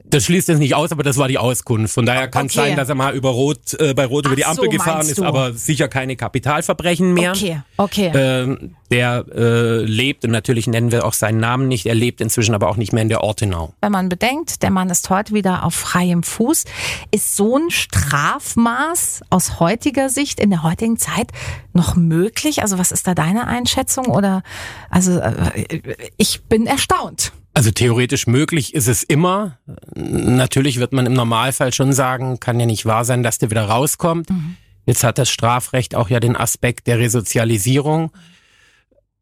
das 0.10 0.26
schließt 0.26 0.50
es 0.50 0.60
nicht 0.60 0.76
aus, 0.76 0.92
aber 0.92 1.04
das 1.04 1.18
war 1.18 1.28
die 1.28 1.38
Auskunft. 1.38 1.94
Von 1.94 2.06
daher 2.06 2.28
kann 2.28 2.48
es 2.48 2.58
okay. 2.58 2.70
sein, 2.70 2.78
dass 2.78 2.90
er 2.90 2.96
mal 2.96 3.14
über 3.14 3.30
Rot, 3.30 3.80
äh, 3.80 3.94
bei 3.94 4.06
Rot 4.06 4.26
Ach 4.26 4.30
über 4.30 4.36
die 4.36 4.46
Ampel 4.46 4.66
so, 4.66 4.70
gefahren 4.72 5.08
ist, 5.08 5.22
aber 5.22 5.54
sicher 5.54 5.88
keine 5.88 6.16
Kapitalverbrechen 6.16 7.14
mehr. 7.14 7.32
Okay, 7.32 7.62
okay. 7.78 8.12
Ähm, 8.14 8.76
der 8.92 9.26
äh, 9.34 9.84
lebt, 9.84 10.26
und 10.26 10.32
natürlich 10.32 10.66
nennen 10.66 10.92
wir 10.92 11.06
auch 11.06 11.14
seinen 11.14 11.40
Namen 11.40 11.68
nicht, 11.68 11.86
er 11.86 11.94
lebt 11.94 12.22
inzwischen 12.22 12.56
aber 12.56 12.70
auch 12.70 12.78
nicht 12.78 12.92
mehr 12.92 13.04
in 13.04 13.10
der 13.10 13.24
Ortenau. 13.24 13.74
Wenn 13.82 13.92
man 13.92 14.10
bedenkt, 14.10 14.64
der 14.64 14.72
Mann 14.72 14.90
ist 14.90 15.10
heute 15.12 15.34
wieder 15.34 15.64
auf 15.64 15.76
freiem 15.76 16.24
Fuß, 16.24 16.66
ist 17.12 17.36
so 17.36 17.58
ein 17.58 17.70
Strafmaß 17.70 19.22
aus 19.30 19.60
heutiger 19.60 20.10
Sicht 20.10 20.40
in 20.40 20.50
der 20.50 20.64
heutigen 20.64 20.98
Zeit 20.98 21.32
noch 21.74 21.96
möglich? 21.96 22.64
Also 22.64 22.80
was 22.80 22.92
ist 22.92 23.06
da 23.06 23.14
deine 23.14 23.48
Einschätzung? 23.48 24.08
Oder 24.08 24.42
also 24.90 25.20
äh, 25.20 25.82
ich 26.18 26.42
bin 26.44 26.66
erstaunt. 26.66 27.32
Also 27.60 27.72
theoretisch 27.72 28.26
möglich 28.26 28.74
ist 28.74 28.88
es 28.88 29.04
immer. 29.04 29.58
Natürlich 29.94 30.80
wird 30.80 30.94
man 30.94 31.06
im 31.06 31.12
Normalfall 31.12 31.74
schon 31.74 31.92
sagen, 31.92 32.40
kann 32.40 32.58
ja 32.58 32.66
nicht 32.66 32.86
wahr 32.86 33.04
sein, 33.04 33.22
dass 33.22 33.38
der 33.38 33.52
wieder 33.52 33.66
rauskommt. 33.66 34.30
Mhm. 34.30 34.56
Jetzt 34.86 35.04
hat 35.04 35.18
das 35.18 35.30
Strafrecht 35.30 35.94
auch 35.94 36.10
ja 36.10 36.22
den 36.22 36.38
Aspekt 36.38 36.88
der 36.88 37.00
Resozialisierung. 37.00 38.14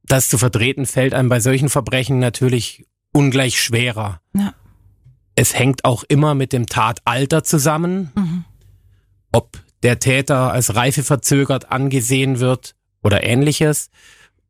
Das 0.03 0.29
zu 0.29 0.37
vertreten 0.37 0.85
fällt 0.85 1.15
einem 1.15 1.29
bei 1.29 1.39
solchen 1.39 1.67
Verbrechen 1.67 2.19
natürlich 2.19 2.85
ungleich 3.11 3.59
schwerer. 3.59 4.21
Ja. 4.35 4.53
Es 5.33 5.57
hängt 5.57 5.83
auch 5.83 6.03
immer 6.03 6.35
mit 6.35 6.53
dem 6.53 6.67
Tatalter 6.67 7.43
zusammen. 7.43 8.11
Mhm. 8.13 8.45
Ob 9.31 9.57
der 9.81 9.97
Täter 9.97 10.51
als 10.51 10.75
reifeverzögert 10.75 11.71
angesehen 11.71 12.39
wird 12.39 12.75
oder 13.01 13.23
ähnliches. 13.23 13.89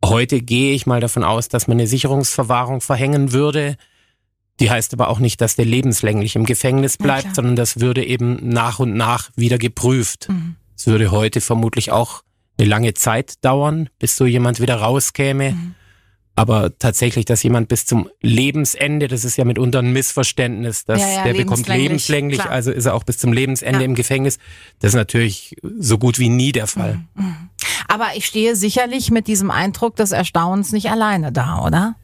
Heute 0.03 0.41
gehe 0.41 0.73
ich 0.73 0.85
mal 0.85 0.99
davon 0.99 1.23
aus, 1.23 1.49
dass 1.49 1.67
man 1.67 1.77
eine 1.77 1.87
Sicherungsverwahrung 1.87 2.81
verhängen 2.81 3.31
würde. 3.31 3.77
Die 4.59 4.71
heißt 4.71 4.93
aber 4.93 5.09
auch 5.09 5.19
nicht, 5.19 5.41
dass 5.41 5.55
der 5.55 5.65
lebenslänglich 5.65 6.35
im 6.35 6.45
Gefängnis 6.45 6.97
bleibt, 6.97 7.35
sondern 7.35 7.55
das 7.55 7.79
würde 7.79 8.05
eben 8.05 8.37
nach 8.49 8.79
und 8.79 8.93
nach 8.95 9.29
wieder 9.35 9.57
geprüft. 9.57 10.29
Mhm. 10.29 10.55
Es 10.75 10.85
mhm. 10.85 10.91
würde 10.91 11.11
heute 11.11 11.41
vermutlich 11.41 11.91
auch 11.91 12.23
eine 12.57 12.67
lange 12.67 12.93
Zeit 12.93 13.43
dauern, 13.43 13.89
bis 13.99 14.15
so 14.15 14.25
jemand 14.25 14.59
wieder 14.59 14.75
rauskäme. 14.75 15.51
Mhm. 15.51 15.75
Aber 16.35 16.77
tatsächlich, 16.77 17.25
dass 17.25 17.41
jemand 17.41 17.67
bis 17.67 17.87
zum 17.87 18.09
Lebensende, 18.21 19.07
das 19.07 19.25
ist 19.25 19.37
ja 19.37 19.45
mitunter 19.45 19.79
ein 19.79 19.91
Missverständnis, 19.91 20.85
dass 20.85 21.01
ja, 21.01 21.07
ja, 21.07 21.23
der 21.23 21.33
bekommt 21.33 21.67
lebenslänglich, 21.67 22.41
klar. 22.41 22.51
also 22.51 22.71
ist 22.71 22.85
er 22.85 22.93
auch 22.93 23.03
bis 23.03 23.17
zum 23.17 23.33
Lebensende 23.33 23.79
ja. 23.79 23.85
im 23.85 23.95
Gefängnis. 23.95 24.37
Das 24.77 24.89
ist 24.89 24.95
natürlich 24.95 25.55
so 25.79 25.97
gut 25.97 26.19
wie 26.19 26.29
nie 26.29 26.51
der 26.51 26.67
Fall. 26.67 26.99
Mhm. 27.15 27.49
Aber 27.87 28.09
ich 28.15 28.25
stehe 28.25 28.55
sicherlich 28.55 29.11
mit 29.11 29.27
diesem 29.27 29.51
Eindruck 29.51 29.95
des 29.95 30.11
Erstaunens 30.11 30.71
nicht 30.71 30.89
alleine 30.89 31.31
da, 31.31 31.63
oder? 31.65 31.95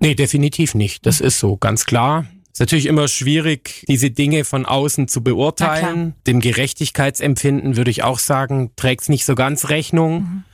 Nee, 0.00 0.14
definitiv 0.14 0.74
nicht. 0.74 1.06
Das 1.06 1.20
ist 1.20 1.38
so, 1.38 1.56
ganz 1.56 1.84
klar. 1.84 2.26
Ist 2.52 2.60
natürlich 2.60 2.86
immer 2.86 3.06
schwierig, 3.06 3.84
diese 3.88 4.10
Dinge 4.10 4.44
von 4.44 4.66
außen 4.66 5.06
zu 5.06 5.22
beurteilen. 5.22 6.14
Dem 6.26 6.40
Gerechtigkeitsempfinden 6.40 7.76
würde 7.76 7.90
ich 7.90 8.02
auch 8.02 8.18
sagen, 8.18 8.72
trägt 8.74 9.02
es 9.02 9.08
nicht 9.08 9.24
so 9.24 9.34
ganz 9.34 9.68
Rechnung. 9.68 10.22
Mhm. 10.22 10.44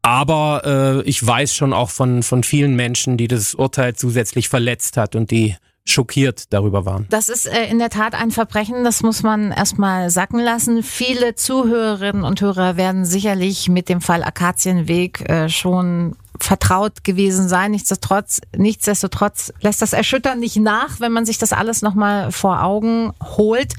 Aber 0.00 1.02
äh, 1.04 1.08
ich 1.08 1.24
weiß 1.24 1.54
schon 1.54 1.72
auch 1.72 1.90
von, 1.90 2.22
von 2.22 2.42
vielen 2.42 2.74
Menschen, 2.74 3.16
die 3.16 3.28
das 3.28 3.54
Urteil 3.54 3.94
zusätzlich 3.94 4.48
verletzt 4.48 4.96
hat 4.96 5.14
und 5.14 5.30
die 5.30 5.54
schockiert 5.84 6.52
darüber 6.52 6.84
waren. 6.84 7.06
Das 7.10 7.28
ist 7.28 7.46
äh, 7.46 7.66
in 7.66 7.78
der 7.78 7.90
Tat 7.90 8.14
ein 8.14 8.30
Verbrechen, 8.30 8.84
das 8.84 9.02
muss 9.02 9.22
man 9.22 9.50
erstmal 9.50 10.10
sacken 10.10 10.40
lassen. 10.40 10.82
Viele 10.82 11.34
Zuhörerinnen 11.34 12.24
und 12.24 12.40
Hörer 12.40 12.76
werden 12.76 13.04
sicherlich 13.04 13.68
mit 13.68 13.88
dem 13.88 14.00
Fall 14.00 14.22
Akazienweg 14.22 15.28
äh, 15.28 15.48
schon 15.48 16.16
vertraut 16.42 17.04
gewesen 17.04 17.48
sein. 17.48 17.70
Nichtsdestotrotz, 17.70 18.40
nichtsdestotrotz 18.56 19.52
lässt 19.60 19.82
das 19.82 19.92
Erschüttern 19.92 20.40
nicht 20.40 20.56
nach, 20.56 21.00
wenn 21.00 21.12
man 21.12 21.24
sich 21.24 21.38
das 21.38 21.52
alles 21.52 21.82
nochmal 21.82 22.32
vor 22.32 22.62
Augen 22.62 23.12
holt. 23.36 23.74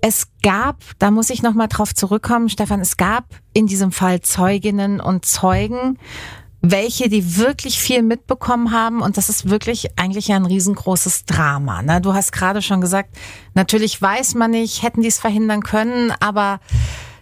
Es 0.00 0.28
gab, 0.42 0.78
da 0.98 1.10
muss 1.10 1.30
ich 1.30 1.42
nochmal 1.42 1.68
drauf 1.68 1.94
zurückkommen, 1.94 2.48
Stefan, 2.48 2.80
es 2.80 2.96
gab 2.96 3.24
in 3.52 3.66
diesem 3.66 3.92
Fall 3.92 4.20
Zeuginnen 4.20 5.00
und 5.00 5.26
Zeugen, 5.26 5.98
welche, 6.60 7.08
die 7.08 7.36
wirklich 7.36 7.78
viel 7.78 8.02
mitbekommen 8.02 8.72
haben. 8.72 9.00
Und 9.00 9.16
das 9.16 9.28
ist 9.28 9.48
wirklich 9.48 9.98
eigentlich 9.98 10.32
ein 10.32 10.44
riesengroßes 10.44 11.24
Drama. 11.24 11.82
Ne? 11.82 12.00
Du 12.00 12.14
hast 12.14 12.32
gerade 12.32 12.62
schon 12.62 12.80
gesagt, 12.80 13.16
natürlich 13.54 14.00
weiß 14.00 14.34
man 14.34 14.50
nicht, 14.50 14.82
hätten 14.82 15.02
die 15.02 15.08
es 15.08 15.18
verhindern 15.18 15.62
können, 15.62 16.12
aber 16.20 16.60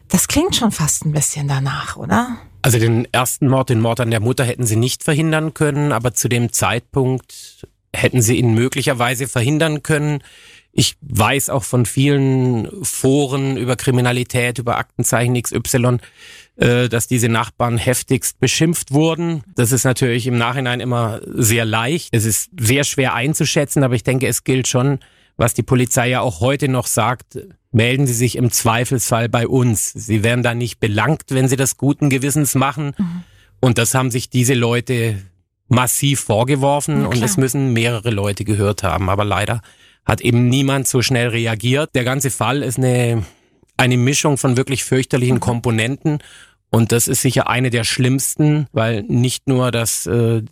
das 0.09 0.29
klingt 0.29 0.57
schon 0.57 0.73
fast 0.73 1.05
ein 1.05 1.13
bisschen 1.13 1.49
danach, 1.49 1.97
oder? 1.97 2.37
Also 2.63 2.79
den 2.79 3.07
ersten 3.13 3.49
Mord, 3.49 3.71
den 3.71 3.81
Mord 3.81 4.01
an 4.01 4.11
der 4.11 4.21
Mutter 4.21 4.45
hätten 4.45 4.67
sie 4.67 4.77
nicht 4.77 5.05
verhindern 5.05 5.55
können, 5.55 5.93
aber 5.93 6.15
zu 6.15 6.29
dem 6.29 6.53
Zeitpunkt 6.53 7.67
hätten 7.95 8.23
sie 8.23 8.37
ihn 8.37 8.55
möglicherweise 8.55 9.29
verhindern 9.29 9.83
können. 9.83 10.23
Ich 10.73 10.97
weiß 11.01 11.49
auch 11.51 11.65
von 11.65 11.87
vielen 11.87 12.69
Foren 12.85 13.57
über 13.57 13.77
Kriminalität, 13.77 14.59
über 14.59 14.79
Aktenzeichen 14.79 15.41
XY, 15.41 15.99
äh, 16.57 16.89
dass 16.89 17.07
diese 17.07 17.29
Nachbarn 17.29 17.79
heftigst 17.79 18.41
beschimpft 18.41 18.93
wurden. 18.93 19.43
Das 19.55 19.73
ist 19.73 19.85
natürlich 19.85 20.27
im 20.27 20.39
Nachhinein 20.39 20.81
immer 20.81 21.21
sehr 21.27 21.65
leicht. 21.65 22.09
Es 22.13 22.25
ist 22.25 22.51
sehr 22.59 22.85
schwer 22.85 23.15
einzuschätzen, 23.15 23.83
aber 23.83 23.95
ich 23.95 24.05
denke, 24.05 24.27
es 24.27 24.45
gilt 24.45 24.67
schon, 24.67 24.99
was 25.37 25.55
die 25.55 25.63
Polizei 25.63 26.09
ja 26.09 26.21
auch 26.21 26.41
heute 26.41 26.69
noch 26.69 26.87
sagt, 26.87 27.39
melden 27.73 28.07
Sie 28.07 28.15
sich 28.15 28.37
im 28.37 28.51
Zweifelsfall 28.51 29.29
bei 29.29 29.47
uns. 29.47 29.93
Sie 29.93 30.23
werden 30.23 30.43
da 30.43 30.55
nicht 30.55 30.81
belangt, 30.81 31.25
wenn 31.29 31.49
Sie 31.49 31.57
das 31.57 31.77
guten 31.77 32.09
Gewissens 32.09 32.55
machen. 32.55 32.95
Mhm. 32.97 33.23
Und 33.61 33.79
das 33.79 33.95
haben 33.95 34.11
sich 34.11 34.31
diese 34.31 34.55
Leute 34.55 35.23
massiv 35.69 36.21
vorgeworfen 36.21 37.07
und 37.07 37.23
es 37.23 37.37
müssen 37.37 37.73
mehrere 37.73 38.11
Leute 38.11 38.45
gehört 38.45 38.83
haben. 38.83 39.11
Aber 39.11 39.25
leider 39.25 39.61
hat 40.05 40.21
eben 40.21 40.49
niemand 40.49 40.87
so 40.87 41.03
schnell 41.03 41.29
reagiert. 41.29 41.95
Der 41.95 42.05
ganze 42.05 42.31
Fall 42.31 42.63
ist 42.63 42.79
eine, 42.79 43.25
eine 43.77 43.97
Mischung 43.97 44.39
von 44.39 44.57
wirklich 44.57 44.85
fürchterlichen 44.85 45.37
mhm. 45.37 45.41
Komponenten 45.41 46.19
und 46.71 46.93
das 46.93 47.09
ist 47.09 47.23
sicher 47.23 47.49
eine 47.49 47.71
der 47.71 47.85
schlimmsten, 47.85 48.67
weil 48.73 49.03
nicht 49.03 49.49
nur 49.49 49.71
das 49.71 50.07
äh, 50.07 50.43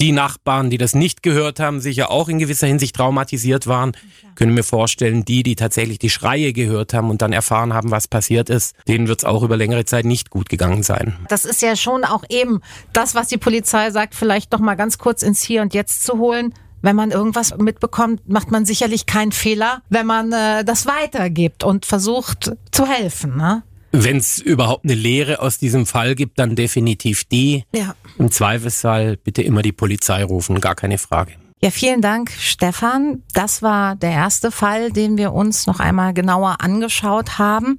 die 0.00 0.12
Nachbarn, 0.12 0.70
die 0.70 0.78
das 0.78 0.94
nicht 0.94 1.22
gehört 1.22 1.60
haben, 1.60 1.80
sicher 1.80 2.10
auch 2.10 2.28
in 2.28 2.38
gewisser 2.38 2.66
Hinsicht 2.66 2.96
traumatisiert 2.96 3.66
waren. 3.66 3.92
Ja. 4.22 4.30
Können 4.34 4.54
mir 4.54 4.62
vorstellen, 4.62 5.24
die, 5.24 5.42
die 5.42 5.56
tatsächlich 5.56 5.98
die 5.98 6.08
Schreie 6.08 6.52
gehört 6.52 6.94
haben 6.94 7.10
und 7.10 7.20
dann 7.20 7.32
erfahren 7.32 7.74
haben, 7.74 7.90
was 7.90 8.08
passiert 8.08 8.48
ist, 8.48 8.74
denen 8.88 9.08
wird 9.08 9.20
es 9.20 9.24
auch 9.24 9.42
über 9.42 9.56
längere 9.56 9.84
Zeit 9.84 10.06
nicht 10.06 10.30
gut 10.30 10.48
gegangen 10.48 10.82
sein. 10.82 11.16
Das 11.28 11.44
ist 11.44 11.60
ja 11.60 11.76
schon 11.76 12.04
auch 12.04 12.24
eben 12.30 12.60
das, 12.92 13.14
was 13.14 13.28
die 13.28 13.36
Polizei 13.36 13.90
sagt, 13.90 14.14
vielleicht 14.14 14.52
noch 14.52 14.60
mal 14.60 14.74
ganz 14.74 14.96
kurz 14.96 15.22
ins 15.22 15.42
Hier 15.42 15.60
und 15.60 15.74
Jetzt 15.74 16.04
zu 16.04 16.18
holen. 16.18 16.54
Wenn 16.82 16.96
man 16.96 17.10
irgendwas 17.10 17.54
mitbekommt, 17.58 18.26
macht 18.26 18.50
man 18.50 18.64
sicherlich 18.64 19.04
keinen 19.04 19.32
Fehler, 19.32 19.82
wenn 19.90 20.06
man 20.06 20.32
äh, 20.32 20.64
das 20.64 20.86
weitergibt 20.86 21.62
und 21.62 21.84
versucht 21.84 22.52
zu 22.72 22.86
helfen. 22.86 23.36
Ne? 23.36 23.62
Wenn 23.92 24.18
es 24.18 24.38
überhaupt 24.38 24.84
eine 24.84 24.94
Lehre 24.94 25.40
aus 25.40 25.58
diesem 25.58 25.84
Fall 25.86 26.14
gibt, 26.14 26.38
dann 26.38 26.54
definitiv 26.54 27.24
die. 27.24 27.64
Ja. 27.74 27.94
Im 28.18 28.30
Zweifelsfall 28.30 29.16
bitte 29.16 29.42
immer 29.42 29.62
die 29.62 29.72
Polizei 29.72 30.22
rufen, 30.22 30.60
gar 30.60 30.74
keine 30.74 30.98
Frage. 30.98 31.32
Ja, 31.62 31.70
vielen 31.70 32.00
Dank, 32.00 32.30
Stefan. 32.38 33.22
Das 33.34 33.60
war 33.60 33.94
der 33.94 34.12
erste 34.12 34.50
Fall, 34.50 34.92
den 34.92 35.18
wir 35.18 35.34
uns 35.34 35.66
noch 35.66 35.78
einmal 35.78 36.14
genauer 36.14 36.56
angeschaut 36.60 37.38
haben. 37.38 37.76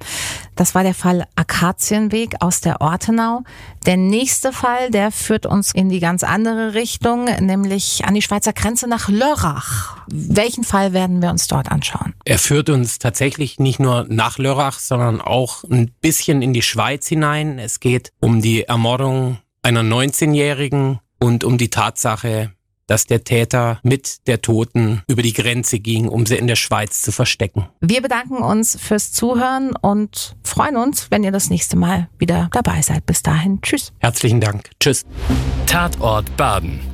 Das 0.56 0.76
war 0.76 0.84
der 0.84 0.94
Fall 0.94 1.26
Akazienweg 1.36 2.36
aus 2.41 2.62
der 2.62 2.80
Ortenau. 2.80 3.41
Der 3.88 3.98
nächste 3.98 4.54
Fall, 4.54 4.91
der 4.91 5.12
führt 5.12 5.48
uns 5.48 5.74
in 5.74 5.89
die 5.89 6.00
ganz 6.00 6.24
andere 6.24 6.76
Richtung, 6.76 7.26
nämlich 7.26 8.06
an 8.06 8.13
die 8.13 8.22
Schweizer 8.22 8.54
Grenze 8.54 8.88
nach 8.88 9.10
Lörrach. 9.10 9.98
Welchen 10.06 10.63
Fall 10.63 10.94
werden 10.94 11.20
wir 11.24 11.32
uns 11.32 11.48
dort 11.48 11.72
anschauen? 11.72 12.13
Er 12.24 12.38
führt 12.38 12.70
uns 12.70 13.00
tatsächlich 13.00 13.58
nicht 13.58 13.80
nur 13.80 14.06
nach 14.08 14.38
Lörrach, 14.38 14.78
sondern 14.78 15.22
auch 15.22 15.63
ein 15.63 15.89
bisschen 16.02 16.44
in 16.44 16.54
die 16.54 16.62
Schweiz 16.62 17.08
hinein. 17.08 17.58
Es 17.58 17.80
geht 17.80 18.12
um 18.20 18.44
die 18.44 18.65
Ermordung 18.65 19.39
einer 19.63 19.82
19-Jährigen 19.82 21.00
und 21.20 21.44
um 21.44 21.58
die 21.58 21.72
Tatsache, 21.72 22.52
dass 22.91 23.06
der 23.06 23.23
Täter 23.23 23.80
mit 23.84 24.27
der 24.27 24.41
Toten 24.41 25.01
über 25.08 25.21
die 25.21 25.32
Grenze 25.32 25.80
ging, 25.80 26.10
um 26.10 26.25
sie 26.25 26.36
in 26.36 26.47
der 26.47 26.58
Schweiz 26.58 27.01
zu 27.01 27.13
verstecken. 27.13 27.69
Wir 27.80 28.01
bedanken 28.01 28.43
uns 28.43 28.77
fürs 28.77 29.13
Zuhören 29.13 29.71
und 29.80 30.36
freuen 30.43 30.75
uns, 30.75 31.10
wenn 31.10 31.23
ihr 31.23 31.32
das 31.32 31.49
nächste 31.49 31.77
Mal 31.77 32.10
wieder 32.17 32.49
dabei 32.51 32.82
seid. 32.82 33.06
Bis 33.06 33.23
dahin, 33.23 33.62
tschüss. 33.62 33.93
Herzlichen 33.99 34.41
Dank. 34.41 34.71
Tschüss. 34.82 35.06
Tatort 35.67 36.36
Baden 36.36 36.90